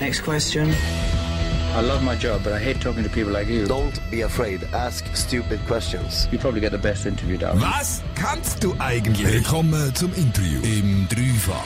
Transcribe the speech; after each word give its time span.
Next 0.00 0.22
question. 0.22 0.70
I 1.76 1.82
love 1.82 2.02
my 2.02 2.16
job, 2.16 2.42
but 2.42 2.54
I 2.54 2.58
hate 2.58 2.80
talking 2.80 3.02
to 3.04 3.10
people 3.10 3.32
like 3.32 3.48
you. 3.48 3.66
Don't 3.66 4.00
be 4.10 4.22
afraid. 4.22 4.64
Ask 4.72 5.04
stupid 5.14 5.60
questions. 5.66 6.26
You 6.32 6.38
probably 6.38 6.60
get 6.62 6.72
the 6.72 6.78
best 6.78 7.04
interview 7.04 7.36
down. 7.36 7.60
Was 7.60 8.02
kannst 8.14 8.64
du 8.64 8.74
eigentlich? 8.78 9.26
Willkommen 9.26 9.94
zum 9.94 10.10
Interview 10.14 10.60
im 10.62 11.06
Dreifach. 11.08 11.64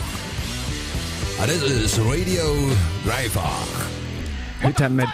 Ah, 1.40 1.46
Das 1.46 1.62
ist 1.62 1.98
Radio 2.00 2.42
Dreifach. 3.06 3.88
Heute 4.64 4.84
haben 4.84 4.96
wir, 4.98 5.12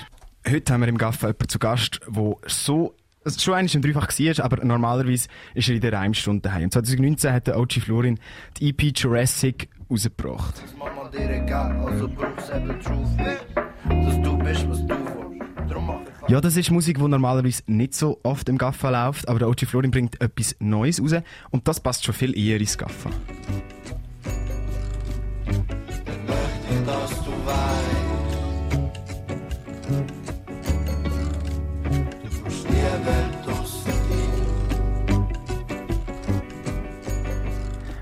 heute 0.49 0.73
haben 0.73 0.81
wir 0.81 0.89
im 0.89 0.97
Gaffa 0.99 1.27
jemanden 1.29 1.49
zu 1.51 1.59
Gast, 1.59 2.01
der 2.09 2.35
so 2.47 2.95
also 3.23 3.39
schon 3.39 3.55
eigentlich 3.55 3.75
im 3.75 3.83
Dreifach 3.83 4.09
war, 4.19 4.45
aber 4.45 4.65
normalerweise 4.65 5.29
ist 5.55 5.69
er 5.69 5.75
in 5.75 5.81
der 5.83 5.93
Reimstunde 5.93 6.41
daheim. 6.41 6.65
Und 6.65 6.73
2019 6.73 7.33
hat 7.33 7.47
der 7.47 7.59
OG 7.59 7.73
Florin 7.85 8.19
die 8.59 8.71
EP 8.71 8.97
Jurassic 8.97 9.69
rausgebracht. 9.91 10.63
Mama 10.79 11.09
dir 11.11 11.31
egal, 11.31 11.77
also 11.87 12.09
brauchst 12.09 12.49
du 12.49 12.61
den 12.61 12.81
Truth 12.81 13.17
nicht. 13.17 14.07
Dass 14.07 14.23
du 14.23 14.39
bist, 14.39 14.69
was 14.69 14.87
du 14.87 14.95
willst. 14.95 15.73
Drum 15.73 15.87
mach 15.87 16.01
ich 16.23 16.29
Ja, 16.29 16.41
das 16.41 16.57
ist 16.57 16.71
Musik, 16.71 16.99
die 16.99 17.09
normalerweise 17.09 17.63
nicht 17.67 17.95
so 17.95 18.19
oft 18.23 18.49
im 18.49 18.59
Gaffa 18.59 18.91
läuft, 18.91 19.29
aber 19.29 19.39
der 19.39 19.49
OG 19.49 19.67
Florin 19.67 19.91
bringt 19.91 20.21
etwas 20.21 20.57
Neues 20.59 21.01
raus 21.01 21.15
und 21.51 21.67
das 21.69 21.81
passt 21.81 22.05
schon 22.05 22.15
viel 22.15 22.37
eher 22.37 22.59
ins 22.61 22.77
Gaffa. 22.79 23.11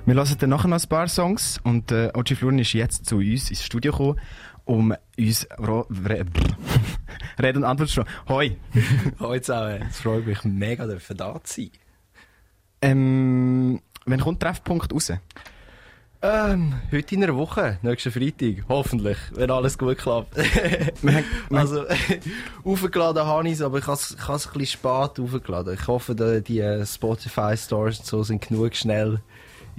Wir 0.09 0.15
hören 0.15 0.37
dann 0.39 0.48
nachher 0.48 0.69
noch 0.69 0.83
ein 0.83 0.89
paar 0.89 1.07
Songs 1.07 1.61
und 1.65 1.93
äh, 1.93 2.11
OG 2.15 2.29
Florin 2.30 2.59
ist 2.61 2.73
jetzt 2.73 3.05
zu 3.05 3.17
uns 3.17 3.51
ins 3.51 3.62
Studio 3.62 3.93
gekommen, 3.93 4.19
um 4.65 4.95
uns 5.19 5.47
ro- 5.59 5.87
re- 6.07 6.25
Rede 7.39 7.59
und 7.59 7.65
Antwort 7.67 7.91
zu. 7.91 8.05
Hoi! 8.27 8.57
Hallo 9.20 9.39
zusammen, 9.39 9.84
es 9.91 10.00
freut 10.00 10.27
mich 10.27 10.42
mega, 10.45 10.87
dürfen 10.87 11.15
da 11.15 11.39
zu 11.45 11.61
sein. 11.61 11.70
Ähm, 12.81 13.83
wann 14.06 14.20
kommt 14.20 14.41
der 14.41 14.48
Treffpunkt 14.53 14.95
raus? 14.95 15.12
Ähm, 16.22 16.75
heute 16.91 17.15
in 17.15 17.25
einer 17.25 17.37
Woche, 17.37 17.78
nächsten 17.83 18.11
Freitag, 18.11 18.65
hoffentlich, 18.67 19.19
wenn 19.34 19.50
alles 19.50 19.77
gut 19.77 19.98
klappt. 19.98 20.34
Also, 21.50 21.84
aufgeladen 22.65 23.27
habe 23.27 23.47
ich 23.47 23.55
es, 23.55 23.61
aber 23.62 23.77
ich 23.78 23.87
habe 23.87 23.95
es 23.98 24.17
ich 24.19 24.27
habe 24.27 24.37
es 24.37 24.47
ein 24.47 24.53
bisschen 24.55 24.78
spät 24.81 25.20
aufgeladen. 25.20 25.75
Ich 25.75 25.87
hoffe, 25.87 26.15
die 26.41 26.61
äh, 26.61 26.87
Spotify 26.87 27.55
Stores 27.59 27.98
und 28.00 28.06
so 28.06 28.22
sind 28.22 28.48
genug 28.48 28.75
schnell, 28.75 29.20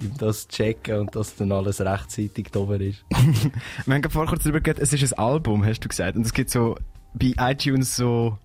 um 0.03 0.17
das 0.17 0.47
checken 0.47 0.99
und 0.99 1.15
dass 1.15 1.35
dann 1.35 1.51
alles 1.51 1.81
rechtzeitig 1.81 2.47
da 2.51 2.59
ist. 2.75 3.03
Wir 3.85 3.93
haben 3.95 4.01
gerade 4.01 4.09
vorher 4.09 4.29
kurz 4.29 4.43
darüber 4.43 4.61
geredet, 4.61 4.81
es 4.83 4.93
ist 4.93 5.13
ein 5.13 5.19
Album, 5.19 5.65
hast 5.65 5.79
du 5.81 5.87
gesagt. 5.89 6.15
Und 6.15 6.25
es 6.25 6.33
gibt 6.33 6.49
so 6.49 6.75
bei 7.13 7.33
iTunes 7.39 7.95
so 7.95 8.37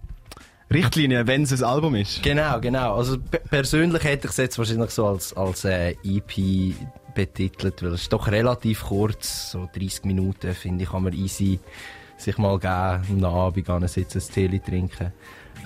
Richtlinien, 0.72 1.26
wenn 1.26 1.42
es 1.42 1.52
ein 1.52 1.62
Album 1.64 1.94
ist. 1.94 2.22
Genau, 2.22 2.58
genau. 2.60 2.96
Also 2.96 3.18
pe- 3.18 3.40
persönlich 3.50 4.02
hätte 4.04 4.26
ich 4.26 4.30
es 4.32 4.36
jetzt 4.38 4.58
wahrscheinlich 4.58 4.90
so 4.90 5.06
als, 5.06 5.32
als 5.36 5.64
äh, 5.64 5.94
EP 6.02 6.74
betitelt, 7.14 7.82
weil 7.82 7.92
es 7.92 8.02
ist 8.02 8.12
doch 8.12 8.28
relativ 8.28 8.84
kurz, 8.84 9.50
so 9.52 9.68
30 9.74 10.04
Minuten, 10.04 10.52
finde 10.54 10.84
ich, 10.84 10.90
kann 10.90 11.04
man 11.04 11.12
easy 11.12 11.60
sich 12.16 12.38
mal 12.38 12.58
geben, 12.58 13.24
am 13.24 13.34
Abend 13.36 13.88
sitzen, 13.90 14.18
ein 14.20 14.34
Tee 14.50 14.58
trinken. 14.58 15.12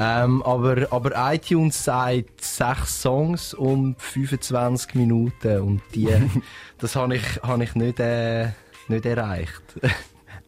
Ähm, 0.00 0.42
aber, 0.42 0.86
aber 0.92 1.32
iTunes 1.32 1.84
sagt 1.84 2.44
sechs 2.44 3.02
Songs 3.02 3.52
um 3.54 3.96
25 3.98 4.94
Minuten 4.94 5.60
und 5.60 5.82
die, 5.94 6.08
das 6.78 6.94
habe 6.96 7.16
ich, 7.16 7.42
habe 7.42 7.64
ich 7.64 7.74
nicht, 7.74 7.98
äh, 8.00 8.50
nicht 8.88 9.06
erreicht. 9.06 9.62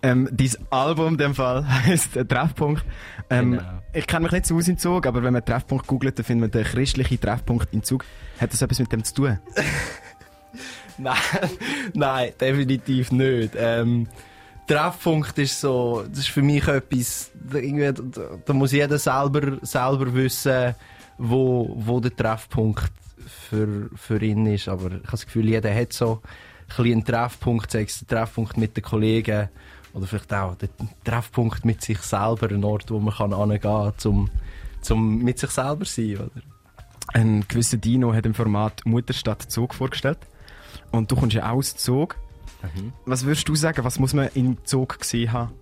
Ähm, 0.02 0.30
dein 0.32 0.50
Album 0.70 1.08
in 1.08 1.18
dem 1.18 1.34
Fall 1.34 1.62
heisst 1.84 2.14
Treffpunkt. 2.14 2.82
Ähm, 3.28 3.50
Genau. 3.58 3.62
Ich 3.92 4.06
kenne 4.06 4.22
mich 4.22 4.32
nicht 4.32 4.46
so 4.46 4.56
aus 4.56 4.66
in 4.66 4.78
Zug, 4.78 5.04
aber 5.06 5.22
wenn 5.22 5.34
man 5.34 5.44
Treffpunkt 5.44 5.86
googelt, 5.86 6.18
dann 6.18 6.24
findet 6.24 6.54
man 6.54 6.62
den 6.62 6.72
christlichen 6.72 7.20
Treffpunkt 7.20 7.68
in 7.74 7.82
Zug. 7.82 8.06
Hat 8.40 8.50
das 8.50 8.62
etwas 8.62 8.78
mit 8.78 8.90
dem 8.92 9.04
zu 9.04 9.12
tun? 9.12 9.38
Nein, 10.96 11.16
nein, 11.92 12.32
definitiv 12.40 13.12
nicht. 13.12 13.52
Ähm, 13.58 14.06
Treffpunkt 14.70 15.36
ist 15.38 15.60
so, 15.60 16.04
das 16.08 16.20
ist 16.20 16.28
für 16.28 16.42
mich 16.42 16.68
etwas, 16.68 17.32
da, 17.34 17.58
da, 18.44 18.52
muss 18.52 18.70
jeder 18.70 18.98
selber, 19.00 19.58
selber 19.62 20.14
wissen, 20.14 20.76
wo, 21.18 21.74
wo 21.76 21.98
der 21.98 22.14
Treffpunkt 22.14 22.92
für, 23.26 23.90
für 23.96 24.22
ihn 24.22 24.46
ist. 24.46 24.68
Aber 24.68 24.86
ich 24.86 24.92
habe 24.92 25.10
das 25.10 25.26
Gefühl, 25.26 25.48
jeder 25.48 25.74
hat 25.74 25.92
so 25.92 26.22
einen 26.78 27.04
Treffpunkt, 27.04 27.72
sei 27.72 27.82
es 27.82 27.98
der 28.06 28.18
Treffpunkt 28.18 28.56
mit 28.58 28.76
den 28.76 28.84
Kollegen 28.84 29.48
oder 29.92 30.06
vielleicht 30.06 30.32
auch 30.32 30.54
der 30.54 30.68
Treffpunkt 31.02 31.64
mit 31.64 31.82
sich 31.82 31.98
selber, 31.98 32.48
ein 32.48 32.62
Ort, 32.62 32.92
wo 32.92 33.00
man 33.00 33.12
kann 33.12 33.36
hingehen 33.36 33.60
kann, 33.60 33.92
um, 34.04 34.30
zum 34.82 35.18
mit 35.18 35.40
sich 35.40 35.50
selber 35.50 35.84
zu 35.84 36.00
sein. 36.00 36.14
Oder? 36.14 36.42
Ein 37.12 37.44
gewisser 37.48 37.78
Dino 37.78 38.14
hat 38.14 38.24
im 38.24 38.34
Format 38.34 38.86
Mutterstadt 38.86 39.42
Zug 39.50 39.74
vorgestellt. 39.74 40.18
Und 40.92 41.10
du 41.10 41.16
kommst 41.16 41.34
ja 41.34 41.50
aus 41.50 41.74
Zug. 41.74 42.14
Was 43.06 43.24
würdest 43.24 43.48
du 43.48 43.54
sagen, 43.54 43.84
was 43.84 43.98
muss 43.98 44.12
man 44.12 44.28
in 44.34 44.58
Zug 44.64 44.98
gesehen 44.98 45.32
haben? 45.32 45.52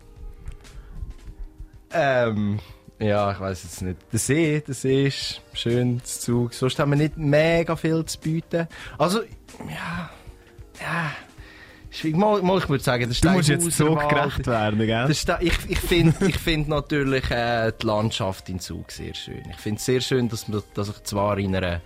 Ähm, 1.92 2.58
ja, 2.98 3.32
ich 3.32 3.40
weiß 3.40 3.62
jetzt 3.62 3.82
nicht. 3.82 3.98
Der 4.12 4.18
See, 4.18 4.60
der 4.60 4.74
See 4.74 5.06
ist 5.06 5.40
schön, 5.52 5.98
das 6.00 6.20
Zug. 6.20 6.52
Sonst 6.52 6.78
haben 6.78 6.90
wir 6.90 6.96
nicht 6.96 7.16
mega 7.16 7.76
viel 7.76 8.04
zu 8.04 8.18
bieten. 8.18 8.68
Also, 8.98 9.22
ja, 9.68 10.10
ja. 10.80 11.12
Mal, 12.16 12.42
mal 12.42 12.58
ich 12.58 12.68
würde 12.68 12.84
sagen, 12.84 13.08
der 13.10 13.18
Du 13.18 13.36
musst 13.36 13.48
jetzt 13.48 13.74
Steighauser 13.74 14.00
Zug 14.00 14.08
gerecht 14.10 14.46
Wald- 14.46 14.46
werden, 14.46 14.78
gell? 14.78 15.10
ich 15.40 15.60
ich 15.68 15.78
finde 15.80 16.26
ich 16.28 16.38
find 16.38 16.68
natürlich 16.68 17.30
äh, 17.30 17.72
die 17.80 17.86
Landschaft 17.86 18.48
in 18.50 18.60
Zug 18.60 18.90
sehr 18.92 19.14
schön. 19.14 19.42
Ich 19.50 19.56
finde 19.56 19.78
es 19.78 19.84
sehr 19.86 20.00
schön, 20.00 20.28
dass, 20.28 20.46
man, 20.48 20.62
dass 20.74 20.90
ich 20.90 21.02
zwar 21.04 21.38
in 21.38 21.56
einer 21.56 21.80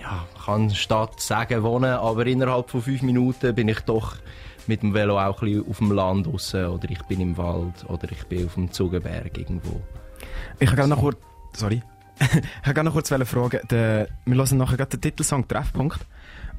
ja, 0.00 0.26
kann 0.44 0.70
Stadt 0.70 1.20
sagen, 1.20 1.62
wohnen, 1.62 1.92
aber 1.92 2.26
innerhalb 2.26 2.70
von 2.70 2.82
fünf 2.82 3.02
Minuten 3.02 3.54
bin 3.54 3.68
ich 3.68 3.80
doch 3.80 4.16
mit 4.66 4.82
dem 4.82 4.94
Velo 4.94 5.18
auch 5.18 5.42
ein 5.42 5.48
bisschen 5.48 5.68
auf 5.68 5.78
dem 5.78 5.92
Land 5.92 6.26
raus 6.26 6.54
oder 6.54 6.90
ich 6.90 7.02
bin 7.02 7.20
im 7.20 7.36
Wald 7.36 7.84
oder 7.88 8.10
ich 8.10 8.24
bin 8.24 8.46
auf 8.46 8.54
dem 8.54 8.70
Zugenberg 8.70 9.36
irgendwo. 9.36 9.80
Ich 10.58 10.70
habe 10.70 10.86
noch 10.88 11.00
kurz, 11.00 11.18
sorry, 11.54 11.82
ich 12.20 12.68
habe 12.68 12.84
noch 12.84 12.92
kurz 12.92 13.08
fragen. 13.08 13.60
Der, 13.70 14.08
wir 14.24 14.36
hören 14.36 14.58
nachher 14.58 14.76
gerade 14.76 14.96
den 14.96 15.00
Titelsong 15.00 15.48
Treffpunkt 15.48 16.00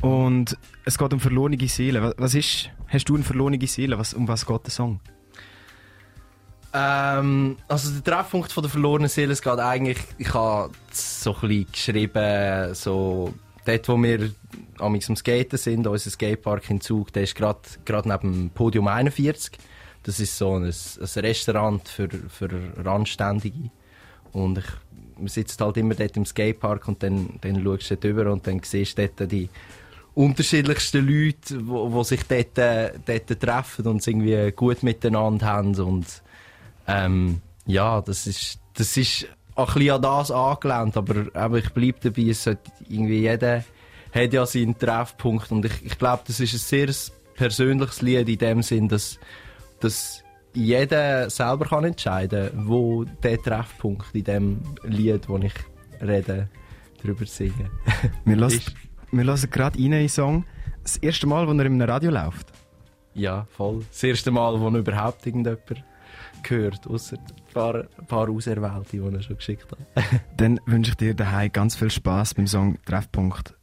und 0.01 0.57
es 0.85 0.97
geht 0.97 1.13
um 1.13 1.19
verlorene 1.19 1.57
Seelen. 1.67 2.13
Was 2.17 2.35
ist? 2.35 2.69
Hast 2.87 3.05
du 3.05 3.15
eine 3.15 3.23
verlorene 3.23 3.65
Seele? 3.67 3.97
Was, 3.97 4.13
um 4.13 4.27
was 4.27 4.45
geht 4.45 4.63
der 4.65 4.71
Song? 4.71 4.99
Ähm, 6.73 7.57
also 7.67 7.91
der 7.91 8.03
Treffpunkt 8.03 8.51
von 8.51 8.63
der 8.63 8.71
verlorenen 8.71 9.09
Seele, 9.09 9.35
geht 9.35 9.47
eigentlich, 9.47 9.99
ich 10.17 10.33
habe 10.33 10.71
so 10.91 11.35
ein 11.41 11.65
geschrieben, 11.71 12.73
so, 12.73 13.33
dort 13.65 13.89
wo 13.89 13.97
wir 14.01 14.31
am 14.79 14.99
Skaten 14.99 15.57
sind, 15.57 15.85
unser 15.85 16.09
Skatepark 16.09 16.69
in 16.69 16.81
Zug, 16.81 17.11
der 17.13 17.23
ist 17.23 17.35
gerade 17.35 17.59
neben 17.85 18.19
dem 18.19 18.49
Podium 18.51 18.87
41. 18.87 19.57
Das 20.03 20.19
ist 20.19 20.37
so 20.37 20.55
ein, 20.55 20.63
ein 20.63 21.21
Restaurant 21.21 21.87
für, 21.87 22.09
für 22.09 22.49
Randständige. 22.77 23.69
Und 24.31 24.59
ich, 24.59 24.65
man 25.17 25.27
sitzt 25.27 25.61
halt 25.61 25.77
immer 25.77 25.93
dort 25.93 26.17
im 26.17 26.25
Skatepark 26.25 26.87
und 26.87 27.03
dann, 27.03 27.37
dann 27.41 27.63
schaust 27.63 27.91
du 27.91 27.95
dort 27.95 28.05
rüber 28.05 28.31
und 28.31 28.47
dann 28.47 28.61
siehst 28.63 28.97
du 28.97 29.07
dort 29.07 29.31
die 29.31 29.49
unterschiedlichsten 30.15 31.05
Leute, 31.05 31.57
die 31.57 32.03
sich 32.03 32.23
dort, 32.23 32.57
dort 33.05 33.39
treffen 33.39 33.87
und 33.87 33.97
es 33.97 34.07
irgendwie 34.07 34.51
gut 34.51 34.83
miteinander 34.83 35.45
haben 35.45 35.75
und 35.75 36.21
ähm, 36.91 37.41
ja, 37.65 38.01
das 38.01 38.27
ist, 38.27 38.59
das 38.73 38.97
ist 38.97 39.27
ein 39.55 39.65
bisschen 39.65 39.91
an 39.91 40.01
das 40.01 40.31
angelehnt, 40.31 40.97
aber, 40.97 41.25
aber 41.33 41.57
ich 41.59 41.69
bleibe 41.71 41.99
dabei, 42.01 42.29
es 42.29 42.45
irgendwie 42.87 43.21
jeder 43.21 43.63
hat 44.13 44.33
ja 44.33 44.45
seinen 44.45 44.77
Treffpunkt 44.77 45.51
und 45.51 45.65
ich, 45.65 45.85
ich 45.85 45.97
glaube, 45.97 46.23
das 46.27 46.39
ist 46.39 46.53
ein 46.53 46.59
sehr 46.59 46.93
persönliches 47.35 48.01
Lied 48.01 48.27
in 48.27 48.37
dem 48.37 48.61
Sinn, 48.61 48.87
dass, 48.87 49.19
dass 49.79 50.23
jeder 50.53 51.29
selber 51.29 51.65
kann 51.65 51.85
entscheiden 51.85 52.51
wo 52.65 53.05
der 53.05 53.41
Treffpunkt 53.41 54.13
in 54.13 54.23
dem 54.23 54.61
Lied, 54.83 55.29
wo 55.29 55.37
ich 55.37 55.53
rede, 56.01 56.49
drüber 57.01 57.25
singe. 57.25 57.69
Wir 58.25 58.35
hören, 58.35 59.49
gerade 59.51 59.77
rein 59.77 59.85
in 59.85 59.91
den 59.91 60.09
Song. 60.09 60.45
Das 60.83 60.97
erste 60.97 61.27
Mal, 61.27 61.47
wo 61.47 61.51
er 61.53 61.65
im 61.65 61.79
Radio 61.81 62.11
läuft. 62.11 62.47
Ja, 63.13 63.45
voll. 63.51 63.83
Das 63.89 64.03
erste 64.03 64.31
Mal, 64.31 64.59
wo 64.59 64.69
überhaupt 64.69 65.25
irgendjemand 65.25 65.83
gehört, 66.43 66.87
außer 66.87 67.17
ein 67.17 67.53
paar, 67.53 67.75
ein 67.75 68.05
paar 68.07 68.29
Auserwählte, 68.29 68.97
die 68.97 69.15
er 69.15 69.21
schon 69.21 69.37
geschickt 69.37 69.67
hat. 69.71 69.79
Dann 70.37 70.59
wünsche 70.65 70.91
ich 70.91 70.97
dir 70.97 71.13
daheim 71.13 71.51
ganz 71.51 71.75
viel 71.75 71.91
Spaß 71.91 72.35
beim 72.35 72.47
Song 72.47 72.77
Treffpunkt 72.85 73.55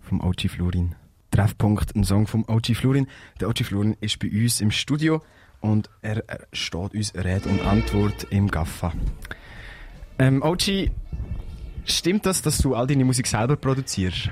vom 0.00 0.20
OG 0.20 0.48
Florin. 0.48 0.94
Treffpunkt, 1.30 1.96
ein 1.96 2.04
Song 2.04 2.26
vom 2.26 2.44
OG 2.46 2.76
Florin. 2.76 3.06
Der 3.40 3.48
OG 3.48 3.64
Florin 3.64 3.96
ist 4.00 4.18
bei 4.18 4.28
uns 4.30 4.60
im 4.60 4.70
Studio 4.70 5.22
und 5.60 5.88
er, 6.02 6.28
er 6.28 6.46
steht 6.52 6.94
uns 6.94 7.14
Rede 7.14 7.48
und 7.48 7.64
Antwort 7.64 8.26
im 8.30 8.48
Gaffa. 8.48 8.92
Ähm, 10.18 10.42
OG, 10.42 10.90
stimmt 11.84 12.26
das, 12.26 12.42
dass 12.42 12.58
du 12.58 12.74
all 12.74 12.86
deine 12.86 13.04
Musik 13.04 13.26
selber 13.26 13.56
produzierst? 13.56 14.30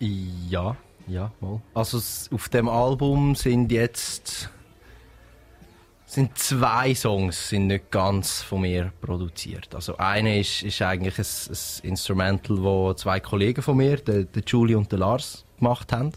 Ja, 0.00 0.76
ja, 1.06 1.30
mal. 1.40 1.60
Also 1.74 1.98
auf 2.34 2.48
dem 2.48 2.68
Album 2.68 3.34
sind 3.34 3.70
jetzt 3.70 4.50
sind 6.14 6.38
zwei 6.38 6.94
Songs 6.94 7.48
sind 7.48 7.66
nicht 7.66 7.90
ganz 7.90 8.40
von 8.42 8.62
mir 8.62 8.92
produziert. 9.00 9.74
Also 9.74 9.96
eine 9.96 10.38
ist, 10.38 10.62
ist 10.62 10.80
eigentlich 10.80 11.18
ein, 11.18 11.24
ein 11.24 11.88
Instrumental, 11.90 12.62
wo 12.62 12.94
zwei 12.94 13.20
Kollegen 13.20 13.62
von 13.62 13.76
mir, 13.76 13.96
der, 13.96 14.24
der 14.24 14.42
Julie 14.46 14.78
und 14.78 14.90
der 14.92 15.00
Lars, 15.00 15.44
gemacht 15.58 15.92
haben. 15.92 16.12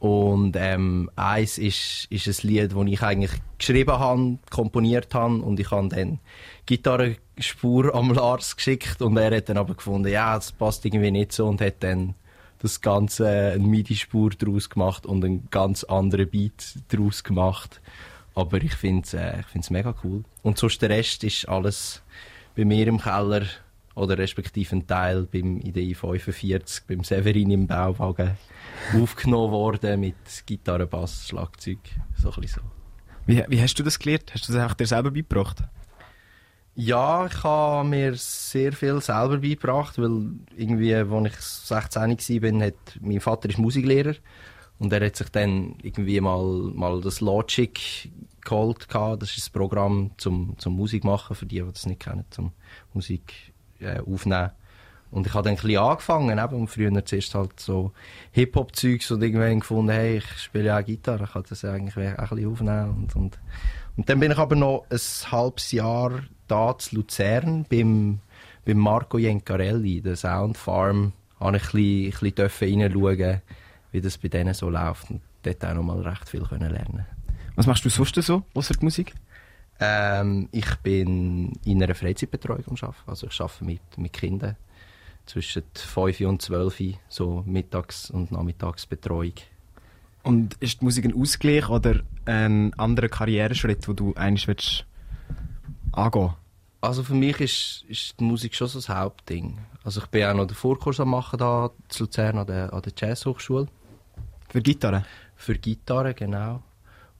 Und 0.00 0.56
ähm, 0.58 1.10
eins 1.16 1.58
ist, 1.58 2.06
ist 2.10 2.26
ein 2.26 2.48
Lied, 2.48 2.72
das 2.74 2.86
ich 2.86 3.02
eigentlich 3.02 3.32
geschrieben 3.58 3.98
habe, 3.98 4.38
komponiert 4.50 5.14
habe 5.14 5.36
und 5.36 5.58
ich 5.60 5.70
habe 5.70 5.88
dann 5.88 6.18
Gitarrenspur 6.66 7.94
am 7.94 8.12
Lars 8.12 8.56
geschickt 8.56 9.00
und 9.00 9.16
er 9.16 9.36
hat 9.36 9.48
dann 9.48 9.56
aber 9.56 9.74
gefunden, 9.74 10.08
ja, 10.08 10.34
das 10.34 10.52
passt 10.52 10.84
irgendwie 10.84 11.10
nicht 11.10 11.32
so 11.32 11.46
und 11.46 11.60
hat 11.60 11.82
dann 11.82 12.14
das 12.58 12.80
Ganze 12.80 13.28
eine 13.28 13.66
MIDI-Spur 13.66 14.30
daraus 14.38 14.68
gemacht 14.70 15.06
und 15.06 15.24
einen 15.24 15.48
ganz 15.50 15.84
anderen 15.84 16.28
Beat 16.28 16.76
daraus 16.88 17.24
gemacht. 17.24 17.80
Aber 18.34 18.62
ich 18.62 18.74
finde 18.74 19.02
es 19.04 19.14
äh, 19.14 19.40
ich 19.40 19.46
find's 19.46 19.70
mega 19.70 19.94
cool. 20.02 20.24
Und 20.42 20.58
sonst 20.58 20.82
der 20.82 20.90
Rest 20.90 21.24
ist 21.24 21.48
alles 21.48 22.02
bei 22.56 22.64
mir 22.64 22.86
im 22.86 23.00
Keller 23.00 23.42
oder 23.94 24.18
respektive 24.18 24.74
ein 24.74 24.86
Teil 24.86 25.28
beim 25.30 25.60
IDI 25.60 25.94
45 25.94 26.84
beim 26.88 27.04
Severin 27.04 27.50
im 27.50 27.66
Bauwagen 27.66 28.36
aufgenommen 29.00 29.52
worden 29.52 30.00
mit 30.00 30.16
Gitarre, 30.46 30.86
Bass, 30.86 31.28
Schlagzeug, 31.28 31.78
so 32.16 32.32
ein 32.32 32.46
so. 32.46 32.60
Wie, 33.26 33.42
wie 33.48 33.62
hast 33.62 33.78
du 33.78 33.82
das 33.82 33.98
gelernt? 33.98 34.32
Hast 34.34 34.48
du 34.48 34.52
das 34.52 34.60
einfach 34.60 34.74
dir 34.74 34.86
selber 34.86 35.10
beigebracht? 35.10 35.62
Ja, 36.76 37.26
ich 37.26 37.42
habe 37.44 37.88
mir 37.88 38.16
sehr 38.16 38.72
viel 38.72 39.00
selber 39.00 39.38
beigebracht, 39.38 39.96
weil 39.96 40.32
irgendwie, 40.56 40.92
als 40.94 41.08
ich 41.26 41.40
16 41.40 42.42
war, 42.42 42.66
hat 42.66 42.74
mein 43.00 43.20
Vater 43.20 43.48
ist 43.48 43.58
Musiklehrer 43.58 44.16
und 44.78 44.92
er 44.92 45.04
hat 45.04 45.16
sich 45.16 45.28
dann 45.28 45.76
irgendwie 45.82 46.20
mal, 46.20 46.44
mal 46.74 47.00
das 47.00 47.20
Logic 47.20 48.10
geholt. 48.44 48.86
Das 48.90 49.36
ist 49.36 49.48
ein 49.48 49.52
Programm 49.52 50.10
zum, 50.16 50.54
zum 50.58 50.76
Musik 50.76 51.04
machen, 51.04 51.36
für 51.36 51.46
die, 51.46 51.60
die 51.60 51.72
das 51.72 51.86
nicht 51.86 52.00
kennen, 52.00 52.24
zum 52.30 52.52
Musik 52.92 53.52
äh, 53.80 54.00
aufnehmen. 54.00 54.50
Und 55.10 55.28
ich 55.28 55.34
habe 55.34 55.44
dann 55.44 55.56
ein 55.56 55.62
bisschen 55.62 55.78
angefangen, 55.78 56.38
eben, 56.38 56.66
früher 56.66 57.04
zuerst 57.04 57.36
halt 57.36 57.60
so 57.60 57.92
Hip-Hop-Zeugs 58.32 59.12
und 59.12 59.22
irgendwann 59.22 59.60
gefunden, 59.60 59.92
hey, 59.92 60.16
ich 60.16 60.26
spiele 60.38 60.64
ja 60.64 60.80
auch 60.80 60.84
Gitarre, 60.84 61.24
ich 61.24 61.30
kann 61.30 61.44
das 61.48 61.64
eigentlich 61.64 61.94
auch 61.96 62.18
ein 62.18 62.28
bisschen 62.28 62.50
aufnehmen. 62.50 62.90
Und, 62.90 63.16
und, 63.16 63.38
und 63.96 64.08
dann 64.08 64.18
bin 64.18 64.32
ich 64.32 64.38
aber 64.38 64.56
noch 64.56 64.86
ein 64.90 64.98
halbes 65.30 65.70
Jahr 65.70 66.24
da 66.48 66.76
zu 66.76 66.96
Luzern 66.96 67.64
beim, 67.70 68.18
beim 68.64 68.78
Marco 68.78 69.18
Jencarelli, 69.18 70.00
der 70.00 70.16
Sound 70.16 70.58
Farm, 70.58 71.12
habe 71.38 71.58
ich 71.58 71.62
ein 71.62 72.10
bisschen, 72.10 72.30
ein 72.30 72.48
bisschen 72.48 72.82
reinschauen, 72.82 73.42
wie 73.94 74.00
das 74.00 74.18
bei 74.18 74.28
denen 74.28 74.54
so 74.54 74.68
läuft 74.68 75.10
und 75.10 75.20
dort 75.42 75.64
auch 75.64 75.74
noch 75.74 75.84
mal 75.84 76.00
recht 76.00 76.28
viel 76.28 76.42
können 76.42 76.70
lernen. 76.70 77.06
Was 77.54 77.66
machst 77.66 77.84
du 77.84 77.88
sonst 77.88 78.16
so, 78.16 78.42
außer 78.52 78.74
die 78.74 78.84
Musik? 78.84 79.14
Ähm, 79.78 80.48
ich 80.50 80.74
bin 80.82 81.52
in 81.64 81.82
einer 81.82 81.94
Freizeitbetreuung 81.94 82.64
am 82.66 82.76
Arbeiten. 82.80 82.96
Also 83.06 83.28
ich 83.28 83.40
arbeite 83.40 83.64
mit, 83.64 83.80
mit 83.96 84.12
Kindern 84.12 84.56
zwischen 85.26 85.62
5 85.74 86.20
und 86.22 86.42
12, 86.42 86.96
so 87.08 87.44
Mittags- 87.46 88.10
und 88.10 88.32
Nachmittagsbetreuung. 88.32 89.34
Und 90.24 90.54
ist 90.54 90.80
die 90.80 90.84
Musik 90.84 91.04
ein 91.04 91.14
Ausgleich 91.14 91.68
oder 91.68 92.00
ein 92.24 92.74
anderer 92.74 93.08
Karriereschritt, 93.08 93.86
den 93.86 93.96
du 93.96 94.14
eigentlich 94.14 94.48
willst 94.48 94.86
angehen 95.92 96.34
Also 96.80 97.04
für 97.04 97.14
mich 97.14 97.40
ist, 97.40 97.84
ist 97.88 98.18
die 98.18 98.24
Musik 98.24 98.56
schon 98.56 98.66
so 98.66 98.78
das 98.78 98.88
Hauptding. 98.88 99.58
Also 99.84 100.00
ich 100.00 100.06
bin 100.06 100.24
auch 100.24 100.34
noch 100.34 100.46
den 100.46 100.56
Vorkurs 100.56 100.98
am 100.98 101.10
machen 101.10 101.38
da 101.38 101.70
zu 101.88 102.04
Luzern 102.04 102.38
an 102.38 102.46
der, 102.46 102.72
an 102.72 102.82
der 102.82 102.92
Jazzhochschule. 102.96 103.68
Für 104.48 104.60
Gitarre? 104.60 105.04
Für 105.36 105.54
Gitarre, 105.54 106.14
genau. 106.14 106.62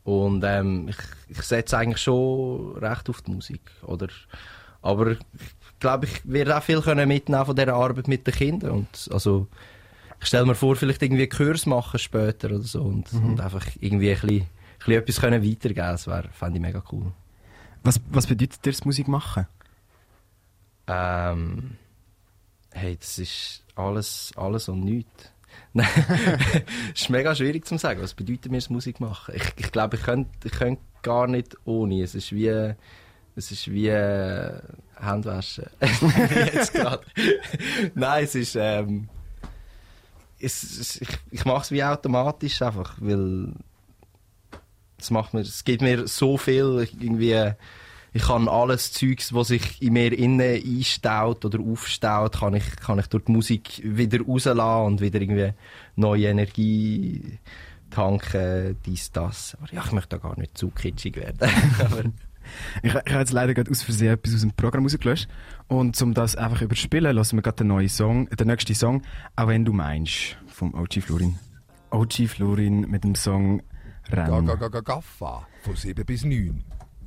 Und 0.04 0.44
ähm, 0.44 0.88
ich, 0.88 0.96
ich 1.28 1.42
setze 1.42 1.78
eigentlich 1.78 2.02
schon 2.02 2.76
recht 2.76 3.08
auf 3.08 3.22
die 3.22 3.32
Musik. 3.32 3.62
Oder, 3.82 4.08
aber 4.82 5.12
ich 5.12 5.18
glaube, 5.80 6.06
ich 6.06 6.20
werde 6.24 6.56
auch 6.56 6.62
viel 6.62 6.82
können 6.82 7.08
mitnehmen 7.08 7.46
von 7.46 7.56
dieser 7.56 7.74
Arbeit 7.74 8.08
mit 8.08 8.26
den 8.26 8.34
Kindern. 8.34 8.70
Und, 8.70 9.08
also, 9.10 9.48
ich 10.20 10.26
stelle 10.26 10.46
mir 10.46 10.54
vor, 10.54 10.76
vielleicht 10.76 11.02
irgendwie 11.02 11.28
Kurs 11.28 11.66
machen 11.66 11.98
später 11.98 12.48
oder 12.48 12.60
so 12.60 12.82
und, 12.82 13.12
mhm. 13.12 13.30
und 13.30 13.40
einfach 13.40 13.66
irgendwie 13.80 14.10
ein 14.10 14.20
bisschen, 14.20 14.40
ein 14.40 14.48
bisschen 14.78 14.92
etwas 14.94 15.20
können 15.20 15.44
weitergeben 15.44 15.86
Das 15.86 16.06
wäre, 16.06 16.28
fände 16.32 16.58
ich 16.58 16.62
mega 16.62 16.82
cool. 16.92 17.12
Was, 17.82 18.00
was 18.10 18.26
bedeutet 18.26 18.64
dir 18.64 18.72
das 18.72 18.84
Musik 18.84 19.08
machen? 19.08 19.46
Ähm, 20.86 21.76
hey, 22.72 22.96
das 22.96 23.18
ist 23.18 23.64
alles, 23.74 24.32
alles 24.36 24.68
und 24.68 24.84
nichts. 24.84 25.30
Nein, 25.72 25.88
es 26.94 27.00
ist 27.02 27.10
mega 27.10 27.34
schwierig 27.34 27.66
zu 27.66 27.76
sagen. 27.78 28.00
Was 28.00 28.14
bedeutet 28.14 28.50
mir 28.50 28.58
das 28.58 28.70
Musik 28.70 29.00
machen? 29.00 29.34
Ich, 29.36 29.42
ich 29.56 29.72
glaube, 29.72 29.96
ich 29.96 30.02
könnte, 30.02 30.30
ich 30.44 30.52
könnte 30.52 30.82
gar 31.02 31.26
nicht 31.26 31.56
ohne. 31.64 32.02
Es 32.02 32.14
ist 32.14 32.32
wie, 32.32 32.74
es 33.36 33.50
ist 33.50 33.70
wie 33.70 33.88
äh, 33.88 34.60
Handwaschen. 34.96 35.66
Jetzt 35.80 36.74
gerade. 36.74 37.04
Nein, 37.94 38.24
es 38.24 38.34
ist, 38.34 38.56
ähm, 38.56 39.08
es, 40.38 41.00
ich, 41.00 41.08
ich 41.30 41.44
mache 41.44 41.62
es 41.62 41.70
wie 41.70 41.82
automatisch 41.82 42.62
einfach, 42.62 42.96
weil 43.00 43.52
es 44.98 45.10
macht 45.10 45.34
mir, 45.34 45.40
es 45.40 45.64
gibt 45.64 45.82
mir 45.82 46.06
so 46.06 46.36
viel 46.36 46.88
irgendwie 47.00 47.52
ich 48.14 48.22
kann 48.22 48.46
alles 48.46 48.92
Zeugs, 48.92 49.34
was 49.34 49.48
sich 49.48 49.82
in 49.82 49.94
mir 49.94 50.16
innen 50.16 50.40
einstaut 50.40 51.44
oder 51.44 51.58
aufstaut, 51.58 52.38
kann 52.38 52.54
ich, 52.54 52.76
kann 52.76 53.00
ich 53.00 53.08
durch 53.08 53.24
die 53.24 53.32
Musik 53.32 53.82
wieder 53.84 54.24
rauslassen 54.24 54.86
und 54.86 55.00
wieder 55.00 55.20
irgendwie 55.20 55.52
neue 55.96 56.28
Energie 56.28 57.40
tanken, 57.90 58.76
dies, 58.86 59.10
das. 59.10 59.56
Aber 59.60 59.72
ja, 59.72 59.82
ich 59.84 59.90
möchte 59.90 60.10
da 60.10 60.18
gar 60.18 60.38
nicht 60.38 60.56
zu 60.56 60.70
kitschig 60.70 61.16
werden. 61.16 61.38
ich, 62.84 62.94
ich 62.94 62.94
habe 62.94 63.18
jetzt 63.18 63.32
leider 63.32 63.52
gerade 63.52 63.72
aus 63.72 63.82
Versehen 63.82 64.12
etwas 64.12 64.32
aus 64.32 64.42
dem 64.42 64.52
Programm 64.52 64.84
rausgelöscht. 64.84 65.28
Und 65.66 66.00
um 66.00 66.14
das 66.14 66.36
einfach 66.36 66.62
überspielen, 66.62 67.16
lassen 67.16 67.36
wir 67.36 67.42
gerade 67.42 67.56
den 67.56 67.66
neuen 67.66 67.88
Song, 67.88 68.28
den 68.28 68.46
nächsten 68.46 68.76
Song, 68.76 69.02
auch 69.34 69.48
wenn 69.48 69.64
du 69.64 69.72
meinst, 69.72 70.36
vom 70.46 70.72
OG 70.74 71.02
Florin. 71.02 71.36
OG 71.90 72.28
Florin 72.28 72.82
mit 72.82 73.02
dem 73.02 73.16
Song 73.16 73.60
Renn. 74.08 74.46
Gaffa, 74.84 75.48
von 75.62 75.74
7 75.74 76.04
bis 76.04 76.24
9. 76.24 76.62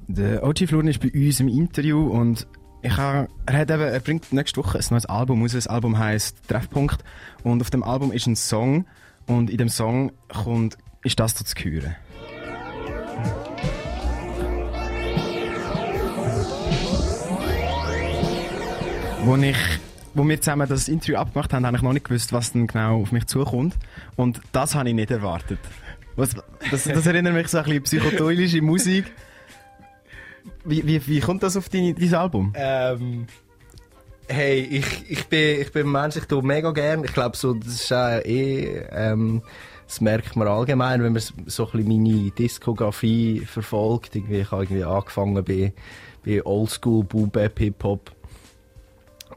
Der 0.10 0.42
OG 0.46 0.68
Florin 0.68 0.88
ist 0.88 1.02
bei 1.02 1.12
uns 1.12 1.42
im 1.42 1.50
Interview 1.50 2.08
und 2.08 2.48
ich 2.82 2.96
habe, 2.96 3.28
er, 3.46 3.58
hat 3.58 3.70
eben, 3.70 3.82
er 3.82 4.00
bringt 4.00 4.32
nächste 4.32 4.64
Woche 4.64 4.78
ein 4.78 4.86
neues 4.90 5.06
Album 5.06 5.42
raus. 5.42 5.52
Das 5.52 5.68
Album 5.68 6.00
heißt 6.00 6.48
Treffpunkt 6.48 7.04
und 7.44 7.62
auf 7.62 7.70
dem 7.70 7.84
Album 7.84 8.14
ist 8.14 8.26
ein 8.26 8.38
Song 8.38 8.86
und 9.26 9.50
in 9.50 9.58
dem 9.58 9.68
Song 9.68 10.14
kommt, 10.30 10.78
ist 11.04 11.20
das 11.20 11.36
zu 11.36 11.56
hören. 11.62 11.96
Wo 19.26 19.36
ich 19.36 19.58
wo 20.14 20.28
wir 20.28 20.42
zusammen 20.42 20.68
das 20.70 20.88
Interview 20.88 21.18
abgemacht 21.18 21.54
haben, 21.54 21.66
habe 21.66 21.78
ich 21.78 21.84
noch 21.84 21.94
nicht 21.94 22.08
gewusst, 22.08 22.32
was 22.32 22.54
denn 22.54 22.66
genau 22.66 23.02
auf 23.02 23.12
mich 23.12 23.26
zukommt. 23.26 23.76
Und 24.16 24.42
das 24.54 24.74
habe 24.74 24.90
ich 24.90 24.96
nicht 24.96 25.12
erwartet. 25.12 25.60
Was, 26.16 26.32
das, 26.72 26.86
das 26.86 27.06
erinnert 27.06 27.36
mich 27.36 27.50
so 27.50 27.60
ein 27.60 27.66
bisschen 27.66 27.84
psychotonische 27.84 28.62
Musik. 28.62 29.14
Wie, 30.68 30.86
wie, 30.86 31.08
wie 31.08 31.20
kommt 31.22 31.44
das 31.44 31.56
auf 31.56 31.70
dein, 31.70 31.96
dein 31.96 32.14
Album? 32.14 32.52
Ähm, 32.56 33.28
hey, 34.28 34.60
ich, 34.60 35.10
ich, 35.10 35.26
bin, 35.28 35.62
ich 35.62 35.72
bin 35.72 35.88
ein 35.88 35.92
Mensch, 35.92 36.18
ich 36.18 36.26
tue 36.26 36.44
mega 36.44 36.72
gern. 36.72 37.06
Ich 37.06 37.14
glaube, 37.14 37.38
so, 37.38 37.54
das 37.54 37.68
ist 37.68 37.94
auch 37.94 38.20
eh, 38.26 38.86
ähm, 38.92 39.42
das 39.88 40.02
merkt 40.02 40.36
man 40.36 40.50
allgemein, 40.50 41.02
wenn 41.02 41.14
man 41.14 41.22
so 41.22 41.66
ein 41.68 41.72
bisschen 41.72 41.88
meine 41.88 42.32
Diskografie 42.32 43.40
verfolgt. 43.46 44.16
Irgendwie, 44.16 44.42
ich 44.42 44.52
habe 44.52 44.64
irgendwie 44.64 44.84
angefangen 44.84 45.42
bei, 45.46 45.74
bei 46.26 46.46
Oldschool, 46.46 47.06
Boom-Bap, 47.06 47.60
Hip-Hop. 47.60 48.12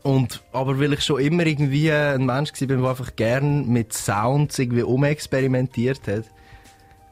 Und, 0.03 0.43
aber 0.53 0.81
weil 0.81 0.95
ich 0.95 1.03
schon 1.03 1.21
immer 1.21 1.47
irgendwie 1.47 1.93
ein 1.93 2.27
Mensch 2.27 2.51
war, 2.59 2.67
der 2.67 2.79
einfach 2.79 3.15
gern 3.15 3.69
mit 3.69 3.93
Sounds 3.93 4.59
irgendwie 4.59 4.83
umexperimentiert 4.83 6.09
hat, 6.09 6.25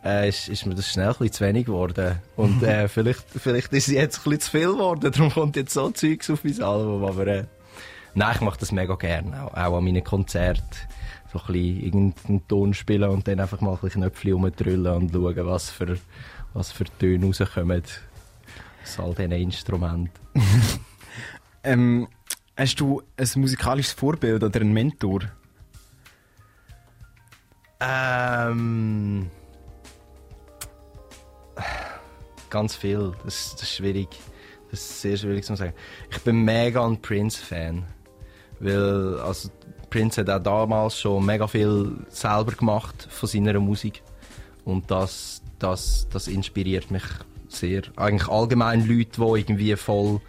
äh, 0.05 0.29
ist, 0.29 0.49
ist 0.49 0.67
mir 0.67 0.75
das 0.75 0.89
schnell 0.89 1.09
ein 1.09 1.13
bisschen 1.13 1.33
zu 1.33 1.45
wenig 1.45 1.67
geworden. 1.67 2.17
Und 2.37 2.63
äh, 2.63 2.89
vielleicht, 2.89 3.25
vielleicht 3.31 3.73
ist 3.73 3.89
es 3.89 3.95
jetzt 3.95 4.19
ein 4.19 4.25
bisschen 4.25 4.41
zu 4.41 4.51
viel 4.51 4.73
geworden, 4.73 5.13
darum 5.15 5.31
kommt 5.31 5.57
jetzt 5.57 5.75
so 5.75 5.91
Zeugs 5.91 6.31
auf 6.31 6.45
mein 6.45 6.63
Album. 6.63 7.05
Aber 7.05 7.27
äh, 7.27 7.45
nein, 8.15 8.35
ich 8.35 8.41
mache 8.41 8.59
das 8.59 8.73
mega 8.73 8.95
gerne, 8.95 9.45
auch, 9.45 9.55
auch 9.55 9.79
an 9.79 9.85
meinen 9.85 10.05
Konzerten. 10.05 10.63
So 11.33 11.41
ein 11.41 11.47
bisschen 11.53 11.83
irgendeinen 11.83 12.49
Ton 12.49 12.73
spielen 12.73 13.11
und 13.11 13.29
dann 13.29 13.41
einfach 13.41 13.61
mal 13.61 13.73
ein 13.73 13.79
bisschen 13.79 14.01
Knöpfchen 14.01 14.33
rumdrüllen 14.33 14.95
und 14.95 15.13
schauen, 15.13 15.47
was 15.47 15.71
für, 15.71 15.99
was 16.55 16.73
für 16.73 16.85
Töne 16.85 17.27
rauskommen 17.27 17.83
aus 18.83 18.99
all 18.99 19.15
diesen 19.15 19.33
Instrumenten. 19.33 20.11
ähm, 21.65 22.09
hast 22.57 22.81
du 22.81 23.03
ein 23.19 23.29
musikalisches 23.37 23.93
Vorbild 23.93 24.43
oder 24.43 24.61
einen 24.61 24.73
Mentor? 24.73 25.21
Ähm 27.81 29.31
ganz 32.51 32.77
viel. 32.77 33.13
Das, 33.25 33.53
das, 33.53 33.63
ist 33.63 33.75
schwierig. 33.75 34.09
Das 34.71 34.81
ist 34.81 35.01
sehr 35.01 35.17
schwierig 35.17 35.45
zu 35.45 35.57
sagen. 35.57 35.75
Ich 36.11 36.19
bin 36.23 36.45
mega 36.45 36.85
ein 36.87 37.01
Prince-Fan. 37.01 37.85
Weil, 38.61 39.21
also, 39.21 39.51
Prince 39.91 40.21
hat 40.21 40.31
auch 40.31 40.43
damals 40.43 40.99
schon 40.99 41.25
mega 41.25 41.47
viel 41.47 41.93
selber 42.09 42.53
gemacht 42.53 43.07
von 43.11 43.29
seiner 43.29 43.59
Musik. 43.59 44.03
Und 44.65 44.91
das, 44.91 45.43
das, 45.59 46.07
das 46.13 46.29
inspiriert 46.29 46.91
mich 46.91 47.05
sehr. 47.49 47.83
Eigentlich 47.97 48.29
allgemein 48.29 48.87
Leute, 48.87 49.21
die 49.21 49.41
irgendwie 49.41 49.77
voll 49.77 50.21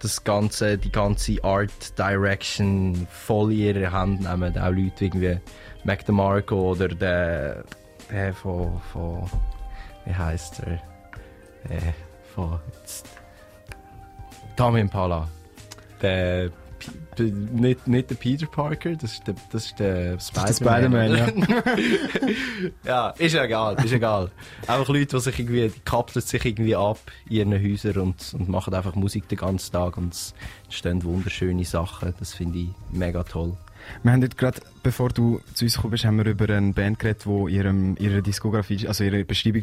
das 0.00 0.22
ganze, 0.24 0.78
die 0.78 0.92
ganze 0.92 1.42
Art 1.42 1.98
Direction 1.98 3.06
voll 3.10 3.52
in 3.52 3.58
ihre 3.58 3.92
Hand 3.92 4.22
nehmen. 4.22 4.58
Auch 4.58 4.70
Leute 4.70 5.00
wie 5.00 5.04
irgendwie 5.04 5.40
Mac 5.84 6.04
DeMarco 6.06 6.72
oder 6.72 6.88
der, 6.88 7.64
der 8.10 8.34
von, 8.34 8.80
von 8.92 9.28
wie 10.04 10.14
heißt 10.14 10.60
er? 10.60 10.80
Der 11.68 11.94
von 12.34 12.58
jetzt, 12.72 13.06
Tommy 14.56 14.80
Impala. 14.80 15.28
Der 16.02 16.50
P- 17.16 17.22
nicht, 17.22 17.86
nicht 17.88 18.10
der 18.10 18.14
Peter 18.14 18.46
Parker, 18.46 18.94
das 18.94 19.14
ist 19.14 19.26
der, 19.26 19.34
das 19.50 19.66
ist 19.66 19.78
der 19.80 20.18
Spider-Man. 20.20 20.54
Spider-Man, 20.54 21.16
ja. 21.16 21.26
Ja, 22.84 23.10
ist 23.10 23.34
egal, 23.34 23.74
ist 23.84 23.92
egal. 23.92 24.30
Einfach 24.66 24.88
Leute, 24.88 25.06
die 25.16 25.20
sich 25.20 25.38
irgendwie, 25.40 25.68
die 25.68 25.80
kapseln 25.80 26.24
sich 26.24 26.44
irgendwie 26.44 26.76
ab 26.76 26.98
in 27.28 27.36
ihren 27.52 27.52
Häusern 27.54 27.98
und, 27.98 28.34
und 28.34 28.48
machen 28.48 28.72
einfach 28.72 28.94
Musik 28.94 29.28
den 29.28 29.38
ganzen 29.38 29.72
Tag 29.72 29.96
und 29.96 30.12
es 30.14 30.34
entstehen 30.64 31.02
wunderschöne 31.02 31.64
Sachen. 31.64 32.14
Das 32.20 32.34
finde 32.34 32.58
ich 32.60 32.68
mega 32.92 33.24
toll. 33.24 33.56
Wir 34.02 34.12
haben 34.12 34.22
jetzt 34.22 34.38
gerade, 34.38 34.60
bevor 34.82 35.08
du 35.10 35.40
zu 35.54 35.64
uns 35.64 35.74
gekommen 35.74 35.92
bist, 35.92 36.04
haben 36.04 36.18
wir 36.18 36.26
über 36.26 36.52
eine 36.52 36.72
Band 36.72 36.98
geredet, 36.98 37.24
die 37.26 37.54
ihrem, 37.54 37.96
ihre 37.98 38.22
Diskografie, 38.22 38.86
also 38.86 39.04
ihre 39.04 39.24
Beschreibung 39.24 39.62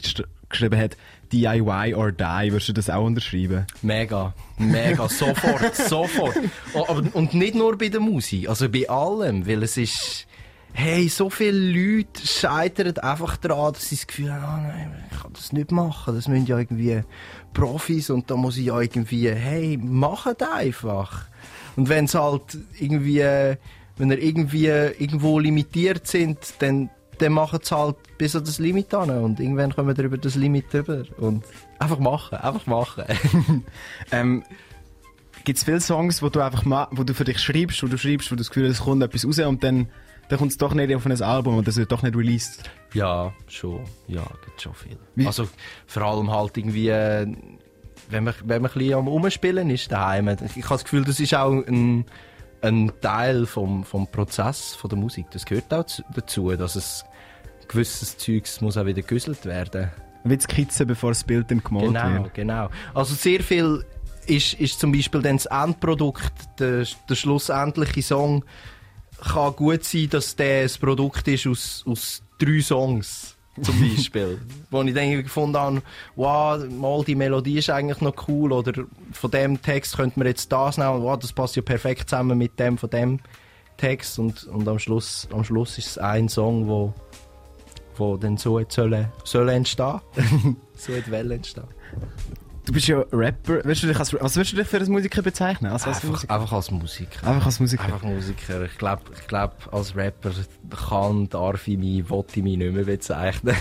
geschrieben 0.49 0.79
hat, 0.79 0.97
DIY 1.31 1.95
or 1.95 2.11
Die. 2.11 2.51
Würdest 2.51 2.69
du 2.69 2.73
das 2.73 2.89
auch 2.89 3.05
unterschreiben? 3.05 3.65
Mega, 3.81 4.33
mega, 4.57 5.07
sofort, 5.09 5.75
sofort. 5.75 6.37
Oh, 6.73 6.85
aber, 6.87 7.03
und 7.13 7.33
nicht 7.33 7.55
nur 7.55 7.77
bei 7.77 7.89
der 7.89 8.01
Musik, 8.01 8.49
also 8.49 8.69
bei 8.69 8.89
allem, 8.89 9.47
weil 9.47 9.63
es 9.63 9.77
ist, 9.77 10.27
hey, 10.73 11.07
so 11.07 11.29
viele 11.29 11.57
Leute 11.57 12.27
scheitern 12.27 12.97
einfach 12.97 13.37
daran, 13.37 13.73
dass 13.73 13.89
sie 13.89 13.95
das 13.95 14.07
Gefühl 14.07 14.33
haben, 14.33 14.43
ah, 14.43 14.67
nein, 14.67 15.03
ich 15.09 15.21
kann 15.21 15.33
das 15.33 15.53
nicht 15.53 15.71
machen, 15.71 16.15
das 16.15 16.27
müssen 16.27 16.45
ja 16.47 16.59
irgendwie 16.59 17.01
Profis 17.53 18.09
und 18.09 18.29
da 18.29 18.35
muss 18.35 18.57
ich 18.57 18.65
ja 18.65 18.79
irgendwie, 18.79 19.29
hey, 19.29 19.77
machet 19.77 20.43
einfach. 20.43 21.27
Und 21.77 21.89
wenn 21.89 22.05
es 22.05 22.13
halt 22.13 22.57
irgendwie, 22.77 23.55
wenn 23.97 24.11
er 24.11 24.17
irgendwie 24.19 24.65
irgendwo 24.67 25.39
limitiert 25.39 26.07
sind, 26.07 26.37
dann, 26.59 26.89
dann 27.19 27.31
machen 27.33 27.59
sie 27.63 27.75
halt 27.75 27.95
bis 28.17 28.35
an 28.35 28.43
das 28.45 28.59
Limit 28.59 28.93
an 28.93 29.09
und 29.09 29.39
irgendwann 29.39 29.73
kommen 29.73 29.95
wir 29.95 30.03
über 30.03 30.17
das 30.17 30.35
Limit 30.35 30.73
drüber 30.73 31.03
und 31.17 31.43
einfach 31.79 31.99
machen, 31.99 32.37
einfach 32.37 32.65
machen. 32.67 33.03
Ähm, 34.11 34.43
Gibt 35.43 35.57
es 35.59 35.63
viele 35.63 35.79
Songs, 35.79 36.21
wo 36.23 36.29
du 36.29 36.41
einfach 36.41 36.65
ma 36.65 36.87
wo 36.91 37.03
du 37.03 37.13
für 37.13 37.23
dich 37.23 37.39
schreibst, 37.39 37.83
wo 37.83 37.87
du 37.87 37.97
schreibst, 37.97 38.31
wo 38.31 38.35
du 38.35 38.39
das 38.39 38.49
Gefühl 38.49 38.67
hast, 38.67 38.79
es 38.79 38.83
kommt 38.83 39.03
etwas 39.03 39.25
raus 39.27 39.37
und 39.39 39.63
dann, 39.63 39.89
dann 40.29 40.39
kommt 40.39 40.51
es 40.51 40.57
doch 40.57 40.73
nicht 40.73 40.93
auf 40.95 41.05
ein 41.05 41.21
Album 41.21 41.57
und 41.57 41.67
das 41.67 41.75
wird 41.77 41.91
doch 41.91 42.01
nicht 42.01 42.15
released? 42.15 42.63
Ja, 42.93 43.31
schon. 43.47 43.81
Ja, 44.07 44.23
gibt 44.43 44.61
schon 44.61 44.73
viel. 44.73 44.97
Wie- 45.13 45.27
Also 45.27 45.47
vor 45.85 46.01
allem 46.03 46.31
halt 46.31 46.57
irgendwie, 46.57 46.89
äh, 46.89 47.27
wenn 48.09 48.23
man, 48.23 48.33
wenn 48.43 48.61
man 48.63 48.71
ein 48.71 48.77
bisschen 48.79 48.93
am 48.95 49.07
Umspielen 49.07 49.69
ist 49.69 49.91
daheim. 49.91 50.27
Ich 50.29 50.63
habe 50.63 50.67
das 50.69 50.83
Gefühl, 50.83 51.03
das 51.05 51.19
ist 51.19 51.35
auch 51.35 51.51
ein, 51.51 52.05
ein 52.65 52.91
Teil 53.01 53.45
vom, 53.45 53.83
vom 53.83 54.07
Prozess 54.07 54.75
von 54.75 54.89
der 54.89 54.97
Musik. 54.99 55.27
Das 55.31 55.45
gehört 55.45 55.73
auch 55.73 55.85
zu- 55.85 56.03
dazu, 56.13 56.51
dass 56.55 56.75
es 56.75 57.05
gewisses 57.67 58.17
Zeugs 58.17 58.61
muss 58.61 58.77
auch 58.77 58.85
wieder 58.85 59.01
gegüsselt 59.01 59.45
werden. 59.45 59.91
Wie 60.23 60.35
die 60.37 60.43
Skizze, 60.43 60.85
bevor 60.85 61.11
das 61.11 61.23
Bild 61.23 61.51
dann 61.51 61.63
gemalt 61.63 61.87
Genau, 61.87 62.23
wird. 62.23 62.33
genau. 62.33 62.69
Also 62.93 63.13
sehr 63.13 63.41
viel 63.41 63.85
ist, 64.25 64.53
ist 64.55 64.79
zum 64.79 64.91
Beispiel 64.91 65.21
dann 65.21 65.37
das 65.37 65.45
Endprodukt, 65.45 66.33
der, 66.59 66.85
der 67.09 67.15
schlussendliche 67.15 68.01
Song, 68.01 68.43
kann 69.21 69.55
gut 69.55 69.83
sein, 69.83 70.09
dass 70.09 70.35
der 70.35 70.63
das 70.63 70.77
Produkt 70.77 71.27
ist 71.27 71.45
aus, 71.47 71.83
aus 71.87 72.23
drei 72.39 72.59
Songs. 72.61 73.34
Zum 73.61 73.79
Beispiel. 73.79 74.41
wo 74.69 74.81
ich 74.81 74.93
dann 74.93 75.23
gefunden 75.23 75.57
habe, 75.57 75.81
wow, 76.15 76.61
mal 76.69 77.03
die 77.05 77.15
Melodie 77.15 77.59
ist 77.59 77.69
eigentlich 77.69 78.01
noch 78.01 78.27
cool 78.27 78.51
oder 78.51 78.73
von 79.13 79.31
dem 79.31 79.61
Text 79.61 79.95
könnte 79.95 80.19
man 80.19 80.27
jetzt 80.27 80.51
das 80.51 80.77
nehmen, 80.77 81.01
wow, 81.01 81.17
das 81.17 81.31
passt 81.31 81.55
ja 81.55 81.61
perfekt 81.61 82.09
zusammen 82.09 82.37
mit 82.37 82.59
dem 82.59 82.77
von 82.77 82.89
dem 82.89 83.19
Text 83.77 84.19
und, 84.19 84.43
und 84.45 84.67
am 84.67 84.79
Schluss, 84.79 85.27
am 85.31 85.43
Schluss 85.43 85.77
ist 85.77 85.87
es 85.87 85.97
ein 85.97 86.27
Song, 86.27 86.67
wo, 86.67 86.93
wo 87.95 88.17
dann 88.17 88.37
so 88.37 88.59
jetzt 88.59 88.75
soll, 88.75 89.07
soll 89.23 89.49
entstehen. 89.49 90.01
so 90.75 90.93
hat 90.93 91.09
Welle 91.09 91.35
entstehen. 91.35 91.67
Du 92.65 92.73
bist 92.73 92.87
ja 92.87 93.03
Rapper. 93.11 93.61
Willst 93.63 93.83
du 93.83 93.87
dich 93.87 93.99
als, 93.99 94.11
was 94.13 94.35
würdest 94.35 94.53
du 94.53 94.57
dich 94.57 94.67
für 94.67 94.77
einen 94.77 94.91
Musiker 94.91 95.21
bezeichnen? 95.21 95.71
Also 95.71 95.87
als 95.87 95.97
Einfach, 95.97 96.09
Musiker? 96.09 96.33
einfach 96.33 96.51
als 96.51 96.71
Musiker. 96.71 97.27
Einfach 97.27 97.45
als 97.45 97.59
Musiker. 97.59 97.83
Einfach 97.83 98.01
Musiker. 98.01 98.63
Ich 98.63 98.77
glaube, 98.77 99.03
ich 99.13 99.27
glaub, 99.27 99.69
als 99.71 99.95
Rapper 99.95 100.31
kann, 100.89 101.29
darf 101.29 101.67
ich 101.67 101.77
mich, 101.77 102.09
will 102.09 102.23
ich 102.33 102.43
mich 102.43 102.57
nicht 102.57 102.73
mehr 102.73 102.83
bezeichnen. 102.85 103.55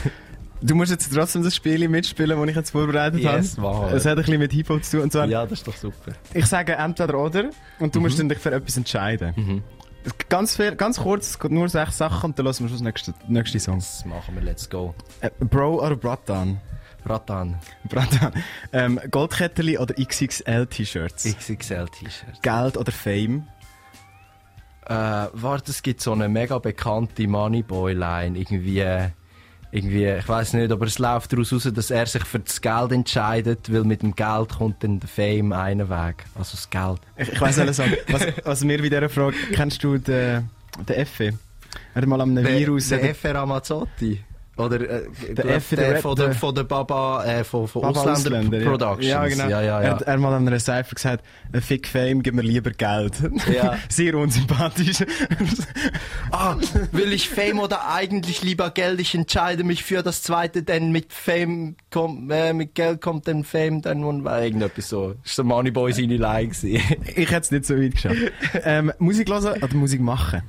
Du 0.62 0.74
musst 0.74 0.90
jetzt 0.90 1.12
trotzdem 1.12 1.42
das 1.42 1.54
Spiel 1.54 1.86
mitspielen, 1.88 2.38
das 2.40 2.48
ich 2.48 2.56
jetzt 2.56 2.70
vorbereitet 2.70 3.20
Yes, 3.20 3.58
habe. 3.58 3.94
Es 3.94 4.06
hat 4.06 4.12
ein 4.12 4.24
bisschen 4.24 4.38
mit 4.38 4.52
Hip-Hop 4.52 4.82
zu 4.82 4.92
tun. 4.96 5.00
Und 5.02 5.12
zwar, 5.12 5.26
ja, 5.26 5.42
das 5.44 5.58
ist 5.58 5.68
doch 5.68 5.76
super. 5.76 6.12
ich 6.32 6.46
sage 6.46 6.72
entweder 6.72 7.18
oder 7.18 7.50
und 7.80 7.94
du 7.94 8.00
musst 8.00 8.18
dann 8.18 8.30
dich 8.30 8.38
für 8.38 8.52
etwas 8.52 8.74
entscheiden. 8.78 9.34
Geht 10.04 10.28
Ganz, 10.30 10.56
viel, 10.56 10.74
ganz 10.76 10.98
kurz, 10.98 11.30
es 11.30 11.38
geht 11.38 11.50
nur 11.50 11.68
sechs 11.68 11.98
Sachen 11.98 12.30
und 12.30 12.38
dann 12.38 12.46
lassen 12.46 12.64
wir 12.64 12.68
schon 12.68 12.78
das 12.78 12.82
nächste, 12.84 13.14
nächste 13.28 13.60
Song. 13.60 13.76
Das 13.76 14.06
machen 14.06 14.34
wir, 14.36 14.42
let's 14.42 14.70
go. 14.70 14.94
Äh, 15.20 15.30
Bro 15.40 15.84
oder 15.84 15.96
Bratan? 15.96 16.60
Ratan, 17.06 17.56
Bratan. 17.88 18.32
Ähm, 18.72 19.00
Goldketteli 19.10 19.78
oder 19.78 19.94
XXL-T-Shirts? 19.94 21.24
XXL-T-Shirt. 21.24 22.42
Geld 22.42 22.76
oder 22.76 22.92
Fame? 22.92 23.46
Äh, 24.86 25.28
warte, 25.32 25.70
es 25.70 25.82
gibt 25.82 26.00
so 26.00 26.12
eine 26.12 26.28
mega 26.28 26.58
bekannte 26.58 27.26
Moneyboy-Line. 27.26 28.38
Irgendwie, 28.38 28.84
irgendwie, 29.70 30.06
ich 30.06 30.28
weiß 30.28 30.52
nicht, 30.54 30.70
aber 30.70 30.86
es 30.86 30.98
läuft 30.98 31.32
daraus 31.32 31.52
raus, 31.52 31.68
dass 31.72 31.90
er 31.90 32.06
sich 32.06 32.24
für 32.24 32.38
das 32.40 32.60
Geld 32.60 32.92
entscheidet, 32.92 33.72
weil 33.72 33.84
mit 33.84 34.02
dem 34.02 34.14
Geld 34.14 34.50
kommt 34.50 34.84
dann 34.84 35.00
der 35.00 35.08
Fame 35.08 35.52
einen 35.52 35.88
Weg. 35.88 36.24
Also 36.34 36.52
das 36.52 36.68
Geld. 36.68 37.00
Ich, 37.16 37.32
ich 37.32 37.40
weiss 37.40 37.58
alles 37.58 37.76
sagen. 37.78 37.94
Was, 38.08 38.26
was 38.44 38.64
mir 38.64 38.78
bei 38.78 38.88
dieser 38.90 39.08
Frage, 39.08 39.36
kennst 39.52 39.82
du 39.82 39.96
den, 39.98 40.50
den 40.86 40.96
Effe? 40.96 41.32
Er 41.94 42.02
hat 42.02 42.06
mal 42.06 42.20
am 42.20 42.36
Virus... 42.36 42.88
Der, 42.90 42.98
er- 42.98 43.02
der 43.04 43.10
F.R. 43.12 43.34
Ramazzotti. 43.36 44.22
Oder 44.56 44.80
äh, 44.80 45.34
Der 45.34 45.44
F, 45.56 45.70
der 45.70 45.78
der 45.94 45.96
von 46.02 46.14
der, 46.14 46.26
der- 46.26 46.34
von 46.36 46.54
der 46.54 46.62
Baba, 46.64 47.24
äh, 47.24 47.42
von, 47.44 47.66
von 47.66 47.82
Papa 47.82 47.98
Ausländer, 48.00 48.38
Ausländer, 48.38 48.58
ja. 48.60 48.70
Productions. 48.70 49.06
Ja, 49.06 49.26
genau. 49.26 49.48
Ja, 49.48 49.62
ja, 49.62 49.80
Er 49.80 49.84
ja. 49.88 49.90
hat 49.94 50.02
er 50.02 50.16
mal 50.18 50.32
an 50.32 50.46
einer 50.46 50.60
Cypher 50.60 50.94
gesagt, 50.94 51.24
ein 51.52 51.60
Fick 51.60 51.88
Fame, 51.88 52.22
gib 52.22 52.34
mir 52.34 52.42
lieber 52.42 52.70
Geld. 52.70 53.14
Ja. 53.52 53.76
Sehr 53.88 54.14
unsympathisch. 54.14 54.98
Ah, 56.30 56.56
will 56.90 57.12
ich 57.12 57.28
Fame 57.28 57.60
oder 57.60 57.88
eigentlich 57.92 58.42
lieber 58.42 58.70
Geld? 58.70 59.00
Ich 59.00 59.14
entscheide 59.14 59.62
mich 59.62 59.84
für 59.84 60.02
das 60.02 60.22
zweite, 60.22 60.62
denn 60.64 60.90
mit 60.90 61.12
Fame 61.12 61.76
kommt, 61.92 62.30
äh, 62.32 62.52
mit 62.52 62.74
Geld 62.74 63.00
kommt 63.00 63.28
dann 63.28 63.44
Fame, 63.44 63.82
dann 63.82 64.02
und 64.02 64.26
irgendetwas 64.26 64.88
so. 64.88 65.08
War 65.10 65.14
so 65.22 65.44
Moneyboy 65.44 65.92
seine 65.92 66.16
Line. 66.16 66.48
gewesen. 66.48 66.80
ich 67.14 67.30
hätte 67.30 67.36
es 67.40 67.50
nicht 67.52 67.66
so 67.66 67.76
weit 67.76 67.92
geschafft. 67.94 68.16
ähm, 68.64 68.92
Musik 68.98 69.28
hören 69.30 69.62
oder 69.62 69.74
Musik 69.74 70.00
machen? 70.00 70.42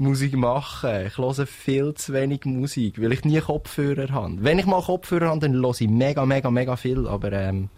Musik 0.00 0.34
machen. 0.34 1.06
Ich 1.06 1.18
höre 1.18 1.46
viel 1.46 1.94
zu 1.94 2.12
wenig 2.12 2.44
Musik, 2.44 3.00
weil 3.00 3.12
ich 3.12 3.24
nie 3.24 3.40
Kopfhörer 3.40 4.10
habe. 4.10 4.36
Wenn 4.40 4.58
ich 4.58 4.66
mal 4.66 4.82
Kopfhörer 4.82 5.28
habe, 5.28 5.40
dann 5.40 5.54
höre 5.54 5.78
ich 5.78 5.88
mega, 5.88 6.24
mega, 6.24 6.50
mega 6.50 6.76
viel, 6.76 7.06
aber 7.06 7.32
ähm, 7.32 7.68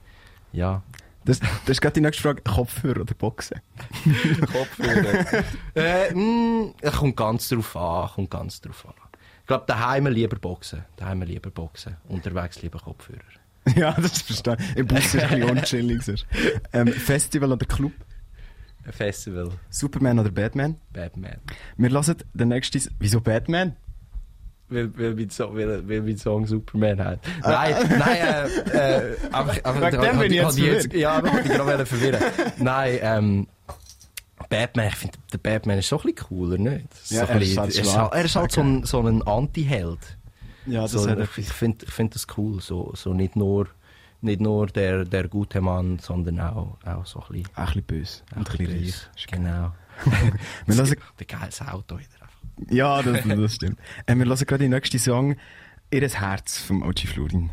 ja. 0.53 0.83
Das, 1.25 1.39
das 1.39 1.69
ist 1.69 1.81
gerade 1.81 1.95
die 1.95 2.01
nächste 2.01 2.23
Frage. 2.23 2.43
Kopfhörer 2.43 3.03
oder 3.03 3.15
Boxen? 3.15 3.61
Kopfhörer. 4.53 5.45
äh, 5.75 6.13
mh, 6.13 6.75
es 6.81 6.93
kommt 6.95 7.17
ganz 7.17 7.49
drauf 7.49 7.77
an, 7.77 8.09
kommt 8.09 8.31
ganz 8.31 8.61
drauf 8.61 8.87
an. 8.87 8.95
Ich 9.41 9.47
glaube, 9.47 9.65
daheim 9.67 10.07
lieber 10.07 10.37
Boxen. 10.37 10.85
Daheim 10.97 11.23
lieber 11.23 11.51
Boxen. 11.51 11.97
Unterwegs 12.09 12.63
lieber 12.63 12.79
Kopfhörer. 12.79 13.21
ja, 13.77 13.93
das 13.93 14.13
ist 14.13 14.23
verstanden. 14.23 14.65
Im 14.77 14.87
Bus 14.87 15.15
ist 15.15 15.17
ein 15.17 15.41
bisschen 15.41 15.59
unchillig. 15.59 16.27
Ähm, 16.73 16.89
Festival 16.89 17.53
oder 17.53 17.67
Club? 17.67 17.93
Festival. 18.91 19.51
Superman 19.71 20.19
oder 20.19 20.31
Batman? 20.31 20.77
Batman. 20.93 21.37
Wir 21.77 21.91
hören 21.91 22.17
den 22.35 22.49
nächsten... 22.49 22.81
Wieso 22.99 23.21
Batman? 23.21 23.77
Weil, 24.69 24.97
weil, 24.99 25.15
mein 25.15 25.29
Song, 25.31 25.55
weil, 25.55 25.87
weil 25.87 26.01
mein 26.01 26.17
Song 26.17 26.47
Superman 26.47 26.99
hat. 27.05 27.21
Nein, 27.43 27.75
nein, 27.99 28.17
äh, 28.17 29.11
äh, 29.11 29.17
einfach, 29.31 29.65
einfach, 29.65 29.93
Wegen 29.93 30.01
dem 30.03 30.19
bin 30.19 30.33
ich 30.33 30.57
jetzt 30.59 30.85
hat 30.87 30.95
Ja, 30.95 31.11
aber 31.13 31.41
ich 31.41 31.45
gerade 31.51 31.85
verwirren. 31.87 32.23
Nein, 32.59 32.99
ähm, 33.03 33.47
Batman, 34.49 34.89
ich 34.89 34.97
finde, 34.97 35.19
der 35.33 35.39
Batman 35.39 35.79
ist 35.79 35.89
so 35.89 35.97
ein 35.99 36.03
bisschen 36.15 36.29
cooler, 36.29 36.59
nicht? 36.59 36.87
Ja, 37.09 37.27
so 37.27 37.33
er 37.33 37.41
ist 37.43 37.49
bisschen- 37.57 37.59
halt 37.61 37.75
er 37.77 37.83
ist 37.83 37.97
halt, 37.97 38.13
er 38.15 38.25
ist 38.25 38.37
halt 38.37 38.53
so 38.53 38.61
ein, 38.63 38.85
so 38.85 39.01
ein 39.01 39.23
Anti-Held. 39.23 39.99
Ja, 40.67 40.87
so, 40.89 41.07
ich 41.09 41.39
ich 41.39 41.49
finde 41.53 41.85
ich 41.85 41.93
find 41.93 42.15
das 42.15 42.27
cool, 42.37 42.61
so, 42.61 42.93
so 42.95 43.13
nicht 43.13 43.37
nur, 43.37 43.69
nicht 44.23 44.41
nur 44.41 44.67
der, 44.67 45.05
der 45.05 45.29
gute 45.29 45.61
Mann, 45.61 45.99
sondern 45.99 46.41
auch, 46.41 46.79
auch 46.85 47.07
so 47.07 47.21
ein 47.21 47.27
bisschen, 47.43 47.57
Auch 47.57 47.61
ein 47.61 47.67
bisschen 47.67 47.85
böse. 47.85 48.23
auch 48.33 48.37
ein 48.37 48.45
bisschen 48.45 48.67
böse. 48.67 49.07
Genau. 49.31 49.73
Wir 50.67 50.77
hören, 50.77 50.97
der 51.19 51.27
geiles 51.27 51.61
Auto 51.63 51.99
wieder 51.99 52.23
ja, 52.71 53.03
das, 53.03 53.23
das 53.25 53.55
stimmt. 53.55 53.79
Äh, 54.07 54.17
wir 54.17 54.27
hören 54.27 54.39
gerade 54.47 54.65
den 54.65 54.71
nächsten 54.71 54.99
Song. 54.99 55.37
Ihres 55.91 56.21
Herz 56.21 56.59
vom 56.59 56.83
OG 56.83 57.01
Florin. 57.01 57.51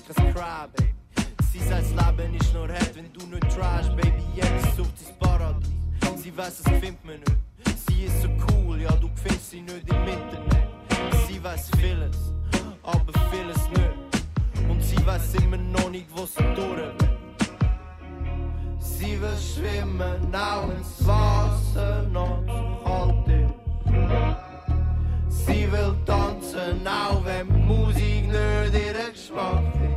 Kein 0.00 0.34
Cry, 0.34 0.68
baby. 0.74 0.90
Sie 1.52 1.58
sagt, 1.58 1.82
das 1.82 2.18
Leben 2.18 2.34
ist 2.34 2.54
nur 2.54 2.68
hart, 2.68 2.94
wenn 2.94 3.12
du 3.12 3.26
nicht 3.26 3.50
trash, 3.54 3.88
baby. 3.96 4.22
Jetzt 4.34 4.76
sucht 4.76 4.98
sie 4.98 5.04
das 5.04 5.18
Paradies. 5.18 5.68
Sie 6.16 6.36
weiß, 6.36 6.60
es 6.60 6.68
findet 6.80 7.04
man 7.04 7.16
nicht. 7.16 7.78
Sie 7.86 8.04
ist 8.04 8.22
so 8.22 8.28
cool, 8.50 8.80
ja, 8.80 8.92
du 8.92 9.10
findest 9.16 9.50
sie 9.50 9.60
nicht 9.60 9.88
im 9.88 10.08
Internet. 10.08 10.68
Sie 11.26 11.42
weiß 11.42 11.70
vieles, 11.78 12.16
aber 12.82 13.12
vieles 13.30 13.68
nicht. 13.70 14.68
Und 14.68 14.82
sie 14.82 15.06
weiß 15.06 15.34
immer 15.34 15.56
noch 15.56 15.90
nicht, 15.90 16.06
wo 16.14 16.24
sie 16.24 16.42
durch. 16.54 16.94
Sie 18.78 19.20
will 19.20 19.36
schwimmen, 19.36 20.34
auch 20.34 20.70
ins 20.70 21.06
Wasser 21.06 22.02
noch 22.04 22.42
zu 22.46 22.84
kalt 22.84 23.28
ist. 23.28 24.51
Sie 25.46 25.70
will 25.72 25.94
tanzen, 26.06 26.86
auch 26.86 27.24
wenn 27.24 27.46
Musik 27.66 28.28
nicht 28.28 28.74
ihr 28.74 29.12
Geschmack 29.12 29.62
ist. 29.74 29.91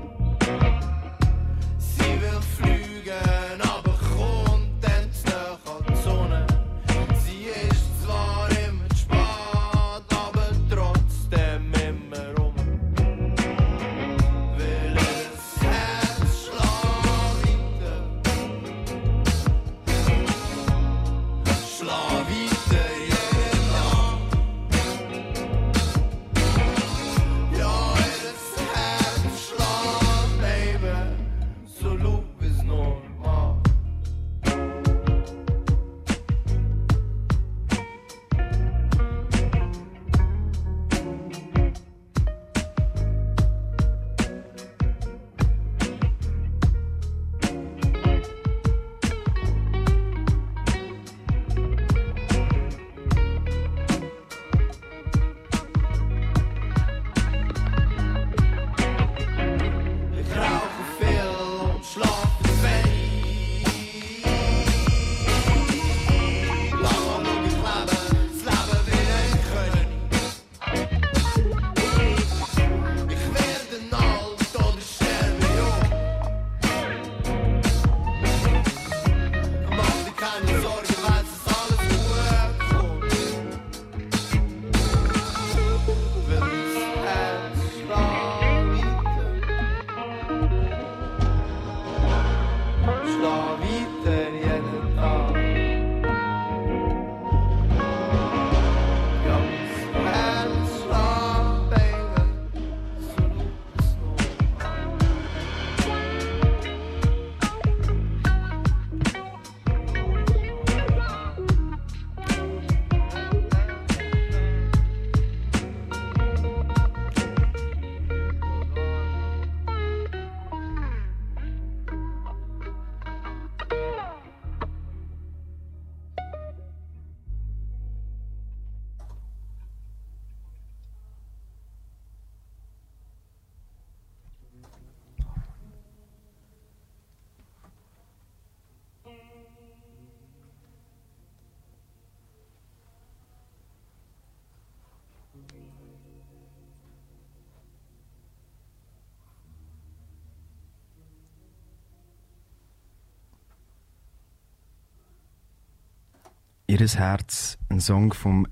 Ihres 156.78 156.98
Herz, 156.98 157.58
ein 157.70 157.80
Song 157.80 158.12
vom 158.12 158.46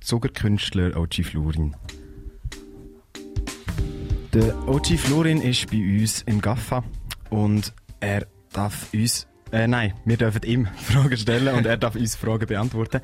Zuckerkünstler 0.00 0.96
OG 0.96 1.22
Florin. 1.22 1.76
Der 4.34 4.68
OG 4.68 4.98
Florin 4.98 5.40
ist 5.40 5.70
bei 5.70 5.76
uns 5.76 6.22
im 6.22 6.40
Gaffa 6.40 6.82
und 7.30 7.72
er 8.00 8.26
darf 8.52 8.92
uns, 8.92 9.28
äh, 9.52 9.68
nein, 9.68 9.94
wir 10.04 10.16
dürfen 10.16 10.42
ihm 10.42 10.66
Fragen 10.76 11.16
stellen 11.16 11.54
und 11.54 11.66
er 11.66 11.76
darf 11.76 11.94
uns 11.94 12.16
Fragen 12.16 12.48
beantworten. 12.48 13.00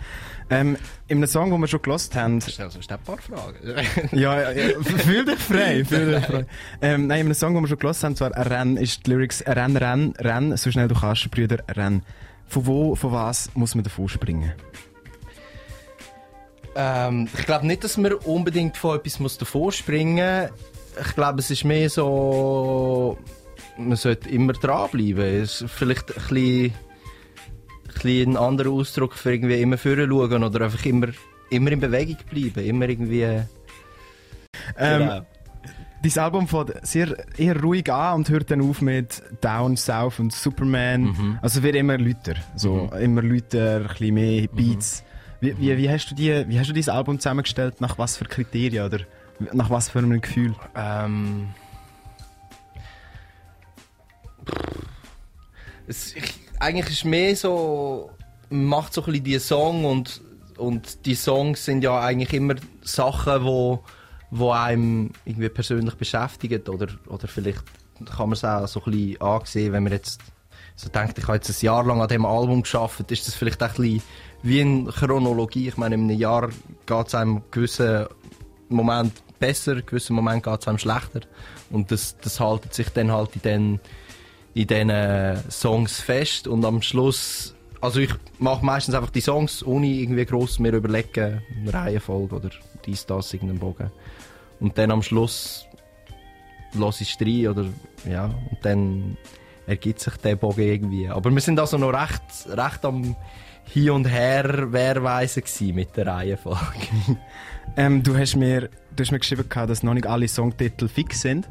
Ähm, 0.50 0.76
in 1.06 1.18
einem 1.18 1.28
Song, 1.28 1.52
den 1.52 1.60
wir 1.60 1.68
schon 1.68 1.82
gelost 1.82 2.16
haben, 2.16 2.40
Stell 2.40 2.68
sonst 2.68 2.90
ein 2.90 2.98
paar 2.98 3.18
Fragen. 3.18 3.76
ja, 4.10 4.40
ja, 4.40 4.50
ja, 4.50 4.80
fühl 4.82 5.24
dich 5.24 5.38
frei, 5.38 5.84
fühl 5.84 6.16
dich 6.16 6.26
frei. 6.26 6.46
Ähm, 6.82 7.06
nein, 7.06 7.20
in 7.20 7.26
einem 7.26 7.34
Song, 7.34 7.54
den 7.54 7.62
wir 7.62 7.68
schon 7.68 7.78
gelost 7.78 8.02
haben, 8.02 8.16
zwar 8.16 8.32
«Renn», 8.32 8.76
ist 8.76 9.06
die 9.06 9.10
Lyrics 9.10 9.44
«Renn, 9.46 9.76
renn, 9.76 10.14
renn, 10.18 10.56
so 10.56 10.72
schnell 10.72 10.88
du 10.88 10.96
kannst, 10.96 11.30
Brüder, 11.30 11.62
renn». 11.76 12.02
Von 12.48 12.66
wo, 12.66 12.94
von 12.94 13.12
was 13.12 13.50
muss 13.54 13.74
man 13.74 13.84
davor 13.84 14.08
springen? 14.08 14.52
Ähm, 16.76 17.28
ich 17.36 17.46
glaube 17.46 17.66
nicht, 17.66 17.84
dass 17.84 17.96
man 17.96 18.12
unbedingt 18.12 18.76
von 18.76 18.96
etwas 18.98 19.20
muss 19.20 19.38
davor 19.38 19.72
springen 19.72 20.48
muss. 20.48 21.06
Ich 21.06 21.14
glaube, 21.14 21.40
es 21.40 21.50
ist 21.50 21.64
mehr 21.64 21.90
so, 21.90 23.18
man 23.76 23.96
sollte 23.96 24.28
immer 24.28 24.52
dranbleiben. 24.52 25.42
Es 25.42 25.60
ist 25.60 25.70
vielleicht 25.70 26.10
ein 26.10 26.22
bisschen, 26.28 26.64
ein 26.66 27.94
bisschen 27.94 28.30
ein 28.32 28.36
anderer 28.36 28.70
Ausdruck 28.70 29.14
für 29.14 29.32
irgendwie 29.32 29.60
immer 29.60 29.78
vorher 29.78 30.06
schauen 30.06 30.44
oder 30.44 30.64
einfach 30.64 30.84
immer, 30.86 31.08
immer 31.50 31.72
in 31.72 31.80
Bewegung 31.80 32.18
bleiben. 32.30 32.64
Immer 32.64 32.88
irgendwie. 32.88 33.22
Ähm, 33.22 33.46
Genau. 34.78 35.26
Dein 36.04 36.22
Album 36.22 36.46
fängt 36.46 36.86
sehr 36.86 37.16
eher 37.38 37.58
ruhig 37.62 37.90
an 37.90 38.16
und 38.16 38.28
hört 38.28 38.50
dann 38.50 38.60
auf 38.60 38.82
mit 38.82 39.22
Down, 39.40 39.78
South 39.78 40.20
und 40.20 40.34
Superman. 40.34 41.02
Mhm. 41.04 41.38
Also 41.40 41.62
wird 41.62 41.76
immer 41.76 41.96
lauter. 41.96 42.34
So, 42.54 42.90
immer 43.00 43.22
lauter, 43.22 43.76
ein 43.76 43.86
bisschen 43.88 44.14
mehr 44.14 44.46
Beats. 44.48 45.02
Wie, 45.40 45.58
wie, 45.58 45.78
wie, 45.78 45.88
hast 45.88 46.10
du 46.10 46.14
die, 46.14 46.44
wie 46.46 46.58
hast 46.58 46.68
du 46.68 46.74
dieses 46.74 46.90
Album 46.90 47.18
zusammengestellt? 47.18 47.80
Nach 47.80 47.96
was 47.96 48.18
für 48.18 48.26
Kriterien 48.26 48.84
oder 48.84 49.00
nach 49.54 49.70
was 49.70 49.88
für 49.88 50.00
einem 50.00 50.20
Gefühl? 50.20 50.54
Ähm. 50.74 51.48
Es, 55.86 56.14
ich, 56.14 56.34
eigentlich 56.60 56.90
ist 56.90 57.04
mehr 57.06 57.34
so, 57.34 58.10
man 58.50 58.64
macht 58.64 58.92
so 58.92 59.00
ein 59.02 59.06
bisschen 59.06 59.24
die 59.24 59.38
Song 59.38 59.86
und, 59.86 60.20
und 60.58 61.06
die 61.06 61.14
Songs 61.14 61.64
sind 61.64 61.82
ja 61.82 61.98
eigentlich 61.98 62.34
immer 62.34 62.56
Sachen, 62.82 63.42
wo, 63.42 63.82
wo 64.36 64.50
einem 64.50 65.12
irgendwie 65.24 65.48
persönlich 65.48 65.94
beschäftigen 65.94 66.62
oder, 66.66 66.88
oder 67.06 67.28
vielleicht 67.28 67.62
kann 68.04 68.28
man 68.28 68.32
es 68.32 68.44
auch 68.44 68.66
so 68.66 68.82
ein 68.84 68.90
bisschen 68.90 69.20
ansehen, 69.20 69.72
wenn 69.72 69.84
man 69.84 69.92
jetzt 69.92 70.20
so 70.74 70.88
denkt, 70.88 71.18
ich 71.18 71.24
habe 71.28 71.36
jetzt 71.36 71.50
ein 71.50 71.64
Jahr 71.64 71.84
lang 71.84 72.02
an 72.02 72.08
dem 72.08 72.26
Album 72.26 72.62
geschafft, 72.62 73.08
ist 73.12 73.28
das 73.28 73.36
vielleicht 73.36 73.62
auch 73.62 73.68
ein 73.68 73.74
bisschen 73.74 74.02
wie 74.42 74.60
eine 74.60 74.90
Chronologie. 74.90 75.68
Ich 75.68 75.76
meine, 75.76 75.94
in 75.94 76.10
einem 76.10 76.18
Jahr 76.18 76.48
geht 76.84 77.06
es 77.06 77.14
einem 77.14 77.42
gewissen 77.52 78.06
Moment 78.68 79.12
besser, 79.38 79.76
in 79.76 79.86
gewissen 79.86 80.16
Moment 80.16 80.42
geht 80.42 80.60
es 80.60 80.66
einem 80.66 80.78
schlechter. 80.78 81.20
Und 81.70 81.92
das, 81.92 82.16
das 82.18 82.40
haltet 82.40 82.74
sich 82.74 82.88
dann 82.88 83.12
halt 83.12 83.36
in 83.36 83.42
den, 83.42 83.80
in 84.54 84.66
diesen 84.66 85.50
Songs 85.50 86.00
fest. 86.00 86.48
Und 86.48 86.64
am 86.64 86.82
Schluss 86.82 87.54
also 87.80 88.00
ich 88.00 88.10
mache 88.38 88.64
meistens 88.64 88.94
einfach 88.94 89.10
die 89.10 89.20
Songs, 89.20 89.62
ohne 89.62 89.86
irgendwie 89.86 90.24
gross 90.24 90.58
mir 90.58 90.72
überlegen, 90.72 91.42
eine 91.54 91.74
Reihenfolge 91.74 92.34
oder 92.34 92.50
dies, 92.86 93.04
das, 93.04 93.34
irgendeinen 93.34 93.60
Bogen. 93.60 93.90
Und 94.60 94.78
dann 94.78 94.90
am 94.90 95.02
Schluss 95.02 95.66
lasse 96.74 97.02
ich 97.04 97.16
rein 97.20 97.48
oder, 97.48 97.66
ja, 98.08 98.26
und 98.26 98.58
dann 98.62 99.16
ergibt 99.66 100.00
sich 100.00 100.16
der 100.18 100.36
Bogen 100.36 100.60
irgendwie. 100.62 101.08
Aber 101.08 101.30
wir 101.30 101.40
sind 101.40 101.58
also 101.58 101.78
noch 101.78 101.92
recht, 101.92 102.22
recht 102.48 102.84
am 102.84 103.16
Hin 103.64 103.90
und 103.90 104.06
Her 104.06 104.72
Wehrweisen 104.72 105.42
gewesen 105.42 105.74
mit 105.74 105.96
der 105.96 106.06
Reihenfolge. 106.06 106.58
Ähm, 107.76 108.02
du, 108.02 108.16
hast 108.16 108.36
mir, 108.36 108.68
du 108.94 109.02
hast 109.02 109.10
mir 109.10 109.18
geschrieben, 109.18 109.48
dass 109.48 109.82
noch 109.82 109.94
nicht 109.94 110.06
alle 110.06 110.28
Songtitel 110.28 110.86
fix 110.86 111.22
sind. 111.22 111.48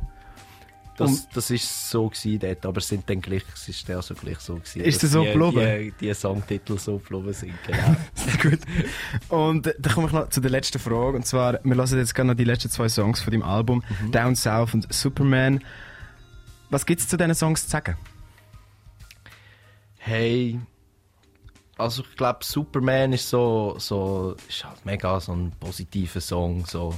Das, 0.96 1.28
das 1.30 1.50
ist 1.50 1.90
so 1.90 2.08
gewesen 2.10 2.40
dort, 2.40 2.66
aber 2.66 2.78
es 2.78 2.88
sind 2.88 3.10
dann 3.10 3.20
gleich, 3.20 3.44
es 3.54 3.68
ist 3.68 3.90
dann 3.90 3.96
also 3.96 4.14
gleich 4.14 4.40
so 4.40 4.56
gewesen. 4.56 4.82
Ist 4.82 5.02
das 5.02 5.12
so 5.12 5.24
geblieben? 5.24 5.94
Die, 6.00 6.08
die 6.08 6.14
Songtitel 6.14 6.78
so 6.78 7.00
geblieben 7.00 7.34
sind, 7.34 7.54
genau. 7.66 7.96
Gut. 8.42 8.60
Und 9.30 9.68
äh, 9.68 9.74
dann 9.80 9.94
komme 9.94 10.08
ich 10.08 10.14
noch 10.14 10.30
zu 10.30 10.40
der 10.40 10.52
letzten 10.52 10.78
Frage. 10.78 11.18
Und 11.18 11.26
zwar, 11.26 11.60
wir 11.64 11.76
hören 11.76 11.98
jetzt 11.98 12.14
gerne 12.14 12.34
noch 12.34 12.38
die 12.38 12.44
letzten 12.44 12.70
zwei 12.70 12.90
Songs 12.90 13.22
von 13.22 13.32
deinem 13.32 13.44
Album, 13.44 13.84
Down 14.12 14.36
South 14.36 14.74
und 14.76 14.92
Superman. 14.94 15.64
Was 16.70 16.86
gibt 16.86 17.02
es 17.02 17.08
zu 17.08 17.18
diesen 17.18 17.34
Songs 17.34 17.64
zu 17.64 17.72
sagen? 17.72 17.98
Hey, 19.98 20.60
also 21.78 22.04
ich 22.04 22.16
glaube 22.18 22.40
Superman 22.44 23.14
ist 23.14 23.30
so, 23.30 23.76
so 23.80 24.36
ist 24.48 24.64
halt 24.64 24.86
mega 24.86 25.20
so 25.20 25.34
ein 25.34 25.52
positiver 25.60 26.22
Song, 26.22 26.66
so 26.66 26.94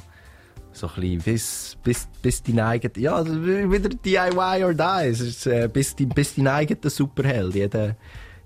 so 0.75 0.87
ein 0.87 0.93
bisschen 0.95 1.21
bis, 1.21 1.77
bis, 1.83 2.07
bis 2.21 2.43
dein 2.43 2.59
eigener, 2.59 2.97
ja, 2.97 3.15
also 3.15 3.33
wieder 3.45 3.89
DIY 3.89 4.63
or 4.63 4.73
die, 4.73 5.07
es 5.09 5.21
ist, 5.21 5.47
äh, 5.47 5.69
bis, 5.71 5.95
dein, 5.95 6.09
bis 6.09 6.35
dein 6.35 6.47
eigener 6.47 6.89
Superheld, 6.89 7.55
jeder, 7.55 7.95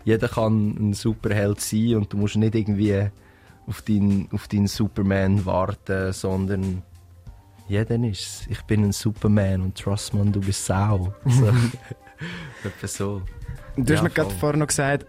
jeder 0.05 0.27
kann 0.27 0.75
ein 0.79 0.93
Superheld 0.93 1.59
sein 1.59 1.95
und 1.95 2.13
du 2.13 2.17
musst 2.17 2.35
nicht 2.35 2.55
irgendwie 2.55 3.07
auf 3.67 3.81
deinen, 3.81 4.29
auf 4.31 4.47
deinen 4.47 4.67
Superman 4.67 5.45
warten, 5.45 6.13
sondern 6.13 6.83
jeder 7.67 7.95
ist 8.03 8.47
Ich 8.49 8.61
bin 8.63 8.83
ein 8.83 8.91
Superman 8.91 9.61
und 9.61 9.77
trust 9.77 10.13
man, 10.13 10.31
du 10.31 10.39
bist 10.39 10.65
Sau. 10.65 11.13
So. 11.25 11.47
Etwa 12.63 12.87
so. 12.87 13.21
Du 13.77 13.83
hast 13.93 13.99
Ja, 13.99 14.03
mir 14.03 14.09
gerade 14.09 14.31
vorher 14.31 14.57
noch 14.57 14.67
gesagt, 14.67 15.05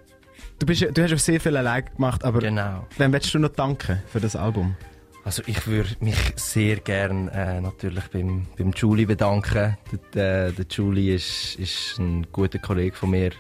du, 0.59 0.67
bist, 0.67 0.83
du 0.93 1.03
hast 1.03 1.13
auch 1.13 1.19
sehr 1.19 1.41
viel 1.41 1.57
allein 1.57 1.85
gemacht, 1.87 2.23
aber 2.25 2.39
Genau. 2.41 2.87
wem 2.99 3.13
willst 3.13 3.33
du 3.35 3.39
noch 3.39 3.49
danken 3.51 4.01
für 4.13 4.21
das 4.21 4.37
Album? 4.37 4.77
Also 5.25 5.43
ich 5.47 5.67
würde 5.67 5.97
mich 6.01 6.17
sehr 6.37 6.77
gern 6.77 7.29
äh, 7.29 7.61
natürlich 7.61 8.05
beim, 8.09 8.47
beim 8.57 8.73
Julie 8.73 9.07
bedanken. 9.07 9.77
Der, 9.93 9.99
der, 10.15 10.53
der 10.53 10.67
Julie 10.69 11.15
ist, 11.15 11.57
ist 11.57 11.99
ein 11.99 12.27
guter 12.33 12.59
Kollege 12.59 12.97
von 12.97 13.11
mir. 13.11 13.31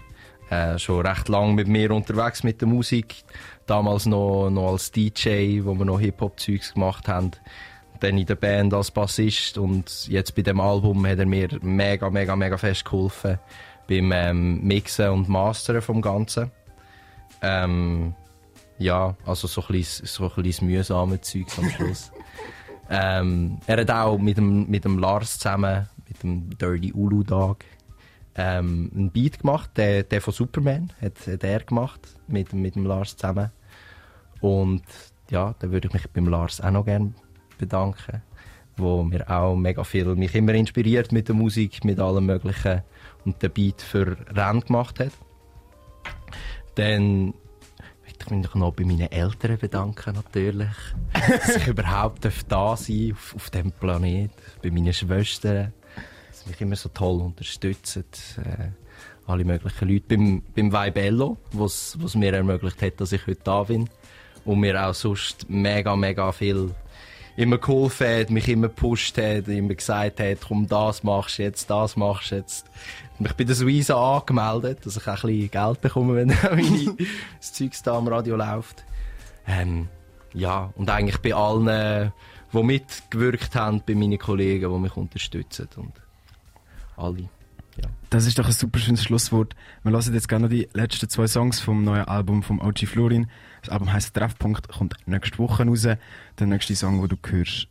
Äh, 0.50 0.78
schon 0.78 1.06
recht 1.06 1.28
lang 1.28 1.54
mit 1.54 1.68
mir 1.68 1.90
unterwegs 1.92 2.42
mit 2.42 2.60
der 2.60 2.68
Musik. 2.68 3.22
Damals 3.66 4.06
noch, 4.06 4.50
noch 4.50 4.72
als 4.72 4.90
DJ, 4.90 5.60
wo 5.62 5.74
wir 5.74 5.84
noch 5.84 6.00
Hip-Hop-Zeugs 6.00 6.74
gemacht 6.74 7.08
haben. 7.08 7.30
Dann 8.00 8.18
in 8.18 8.26
der 8.26 8.34
Band 8.34 8.74
als 8.74 8.90
Bassist 8.90 9.58
und 9.58 10.08
jetzt 10.08 10.34
bei 10.34 10.42
dem 10.42 10.60
Album 10.60 11.06
hat 11.06 11.18
er 11.18 11.26
mir 11.26 11.48
mega, 11.62 12.10
mega, 12.10 12.34
mega 12.34 12.58
fest 12.58 12.84
geholfen. 12.84 13.38
Beim 13.88 14.12
ähm, 14.12 14.60
Mixen 14.62 15.10
und 15.10 15.28
Masteren 15.28 15.82
vom 15.82 16.02
Ganzen. 16.02 16.50
Ähm, 17.42 18.14
ja, 18.80 19.14
also 19.26 19.46
so 19.46 19.60
ein 19.60 19.66
bisschen, 19.68 20.06
so 20.06 20.30
ein 20.34 20.42
bisschen 20.42 20.66
mühsame 20.66 21.20
Zeugs 21.20 21.58
am 21.58 21.68
Schluss. 21.68 22.10
ähm, 22.90 23.58
er 23.66 23.80
hat 23.80 23.90
auch 23.90 24.18
mit 24.18 24.38
dem, 24.38 24.68
mit 24.68 24.84
dem 24.84 24.98
Lars 24.98 25.38
zusammen, 25.38 25.86
mit 26.08 26.22
dem 26.22 26.58
Dirty 26.58 26.92
Ulu 26.92 27.22
Dog, 27.22 27.58
ähm, 28.34 28.90
einen 28.94 29.10
Beat 29.10 29.40
gemacht, 29.40 29.70
der, 29.76 30.02
der 30.02 30.22
von 30.22 30.32
Superman 30.32 30.92
hat, 31.00 31.26
hat 31.26 31.44
er 31.44 31.60
gemacht, 31.60 32.00
mit, 32.26 32.52
mit 32.54 32.74
dem 32.74 32.86
Lars 32.86 33.16
zusammen. 33.16 33.50
Und 34.40 34.82
ja, 35.30 35.54
da 35.58 35.70
würde 35.70 35.88
ich 35.88 35.94
mich 35.94 36.08
beim 36.10 36.28
Lars 36.28 36.60
auch 36.62 36.70
noch 36.70 36.86
gerne 36.86 37.12
bedanken, 37.58 38.22
wo 38.78 39.02
mir 39.02 39.28
auch 39.30 39.56
mega 39.56 39.84
viel, 39.84 40.06
mich 40.14 40.34
immer 40.34 40.54
inspiriert 40.54 41.12
mit 41.12 41.28
der 41.28 41.34
Musik, 41.34 41.84
mit 41.84 42.00
allem 42.00 42.24
Möglichen 42.24 42.82
und 43.26 43.42
den 43.42 43.50
Beat 43.50 43.82
für 43.82 44.16
Rennen 44.34 44.60
gemacht 44.60 45.00
hat. 45.00 45.12
Dann 46.76 47.34
möchte 48.10 48.24
ich 48.24 48.30
mich 48.30 48.46
doch 48.46 48.54
noch 48.54 48.72
bei 48.72 48.84
meinen 48.84 49.10
Eltern 49.10 49.58
bedanken, 49.58 50.14
natürlich. 50.14 50.68
dass 51.12 51.56
ich 51.56 51.66
überhaupt 51.68 52.24
darf 52.24 52.42
da 52.44 52.76
sein 52.76 53.12
auf, 53.12 53.34
auf 53.36 53.50
diesem 53.50 53.72
Planet. 53.72 54.30
Bei 54.62 54.70
meinen 54.70 54.92
Schwestern, 54.92 55.72
dass 56.28 56.42
sie 56.42 56.50
mich 56.50 56.60
immer 56.60 56.76
so 56.76 56.88
toll 56.88 57.20
unterstützen. 57.20 58.04
Äh, 58.38 58.70
alle 59.26 59.44
möglichen 59.44 59.88
Leute. 59.88 60.04
Beim, 60.08 60.42
beim 60.54 60.72
Vibello, 60.72 61.38
was 61.52 61.96
was 62.00 62.14
mir 62.16 62.32
ermöglicht 62.34 62.82
hat, 62.82 63.00
dass 63.00 63.12
ich 63.12 63.26
heute 63.26 63.40
da 63.44 63.62
bin. 63.62 63.88
Und 64.44 64.60
mir 64.60 64.84
auch 64.84 64.94
sonst 64.94 65.48
mega, 65.48 65.94
mega 65.94 66.32
viel 66.32 66.70
immer 67.40 67.58
geholfen 67.58 68.06
hat, 68.06 68.30
mich 68.30 68.48
immer 68.48 68.68
gepusht 68.68 69.16
hat, 69.16 69.48
immer 69.48 69.74
gesagt 69.74 70.20
hat, 70.20 70.38
komm, 70.46 70.66
das 70.66 71.02
machst 71.02 71.38
du 71.38 71.42
jetzt, 71.42 71.70
das 71.70 71.96
machst 71.96 72.30
du 72.30 72.36
jetzt. 72.36 72.66
Und 73.18 73.22
mich 73.22 73.32
bei 73.32 73.44
der 73.44 73.54
Suiza 73.54 74.18
angemeldet, 74.18 74.84
dass 74.84 74.98
ich 74.98 75.06
auch 75.06 75.24
ein 75.24 75.30
bisschen 75.30 75.50
Geld 75.50 75.80
bekomme, 75.80 76.16
wenn 76.16 76.28
meine, 76.28 76.96
das 77.38 77.52
Zeugs 77.52 77.82
da 77.82 77.96
am 77.96 78.08
Radio 78.08 78.36
läuft. 78.36 78.84
Ähm, 79.46 79.88
ja, 80.34 80.70
und 80.76 80.90
eigentlich 80.90 81.18
bei 81.18 81.34
allen, 81.34 82.12
die 82.52 82.62
mitgewirkt 82.62 83.54
haben, 83.56 83.82
bei 83.86 83.94
meinen 83.94 84.18
Kollegen, 84.18 84.70
die 84.70 84.78
mich 84.78 84.96
unterstützen. 84.96 85.68
Und 85.76 85.94
alle. 86.96 87.28
Ja. 87.76 87.88
Das 88.10 88.26
ist 88.26 88.38
doch 88.38 88.46
ein 88.46 88.52
super 88.52 88.78
schönes 88.78 89.04
Schlusswort. 89.04 89.54
Wir 89.82 89.92
hören 89.92 90.14
jetzt 90.14 90.28
gerne 90.28 90.48
die 90.48 90.68
letzten 90.72 91.08
zwei 91.08 91.26
Songs 91.26 91.60
vom 91.60 91.84
neuen 91.84 92.04
Album 92.04 92.42
vom 92.42 92.60
OG 92.60 92.86
Florin. 92.86 93.30
Das 93.62 93.70
Album 93.70 93.92
heisst 93.92 94.14
Treffpunkt, 94.14 94.68
kommt 94.68 94.94
nächste 95.06 95.38
Woche 95.38 95.64
raus. 95.64 95.82
Der 95.82 96.46
nächste 96.46 96.74
Song, 96.74 97.00
den 97.00 97.08
du 97.08 97.30
hörst. 97.30 97.68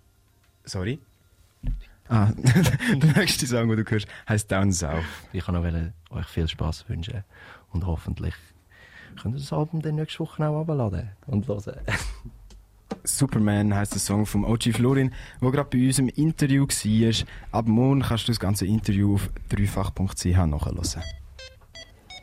Sorry? 0.63 0.99
Ah, 2.07 2.31
der 2.95 3.13
nächste 3.17 3.45
Song, 3.45 3.67
den 3.69 3.83
du 3.83 3.91
hörst, 3.91 4.07
heisst 4.27 4.51
Down 4.51 4.71
South. 4.71 5.03
Ich 5.33 5.45
kann 5.45 5.55
noch 5.55 5.63
wollen, 5.63 5.93
euch 6.09 6.25
viel 6.27 6.47
Spaß 6.47 6.87
wünschen. 6.89 7.23
Und 7.71 7.85
hoffentlich 7.85 8.33
könnt 9.21 9.35
ihr 9.35 9.39
das 9.39 9.53
Album 9.53 9.81
dann 9.81 9.95
nächste 9.95 10.19
Woche 10.19 10.47
auch 10.47 10.61
abladen 10.61 11.09
und 11.27 11.47
hören. 11.47 11.75
Superman 13.17 13.73
heisst 13.73 13.93
der 13.93 13.99
Song 13.99 14.25
vom 14.25 14.43
OG 14.43 14.73
Florin, 14.73 15.11
der 15.41 15.51
gerade 15.51 15.69
bei 15.69 15.85
uns 15.87 15.99
im 15.99 16.09
Interview 16.09 16.65
war. 16.65 17.27
Ab 17.51 17.67
morgen 17.67 18.01
kannst 18.01 18.27
du 18.27 18.31
das 18.31 18.39
ganze 18.39 18.65
Interview 18.65 19.15
auf 19.15 19.29
dreifach.ch 19.49 20.25
nachhören. 20.25 20.79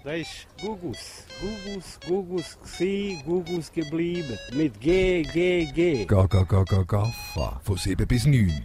Da 0.06 0.12
ist 0.12 0.46
Gugus. 0.60 1.26
Gugus, 1.40 1.98
Gugus 2.06 2.58
gsi, 2.62 3.18
Gugus 3.26 3.72
geblieben. 3.72 4.38
Mit 4.54 4.80
G, 4.80 5.22
G, 5.22 5.64
G. 5.74 6.04
Gaga 6.04 6.44
Gaga 6.44 6.84
Gaffa. 6.84 7.60
Von 7.64 7.76
7 7.76 8.06
bis 8.06 8.24
9. 8.24 8.62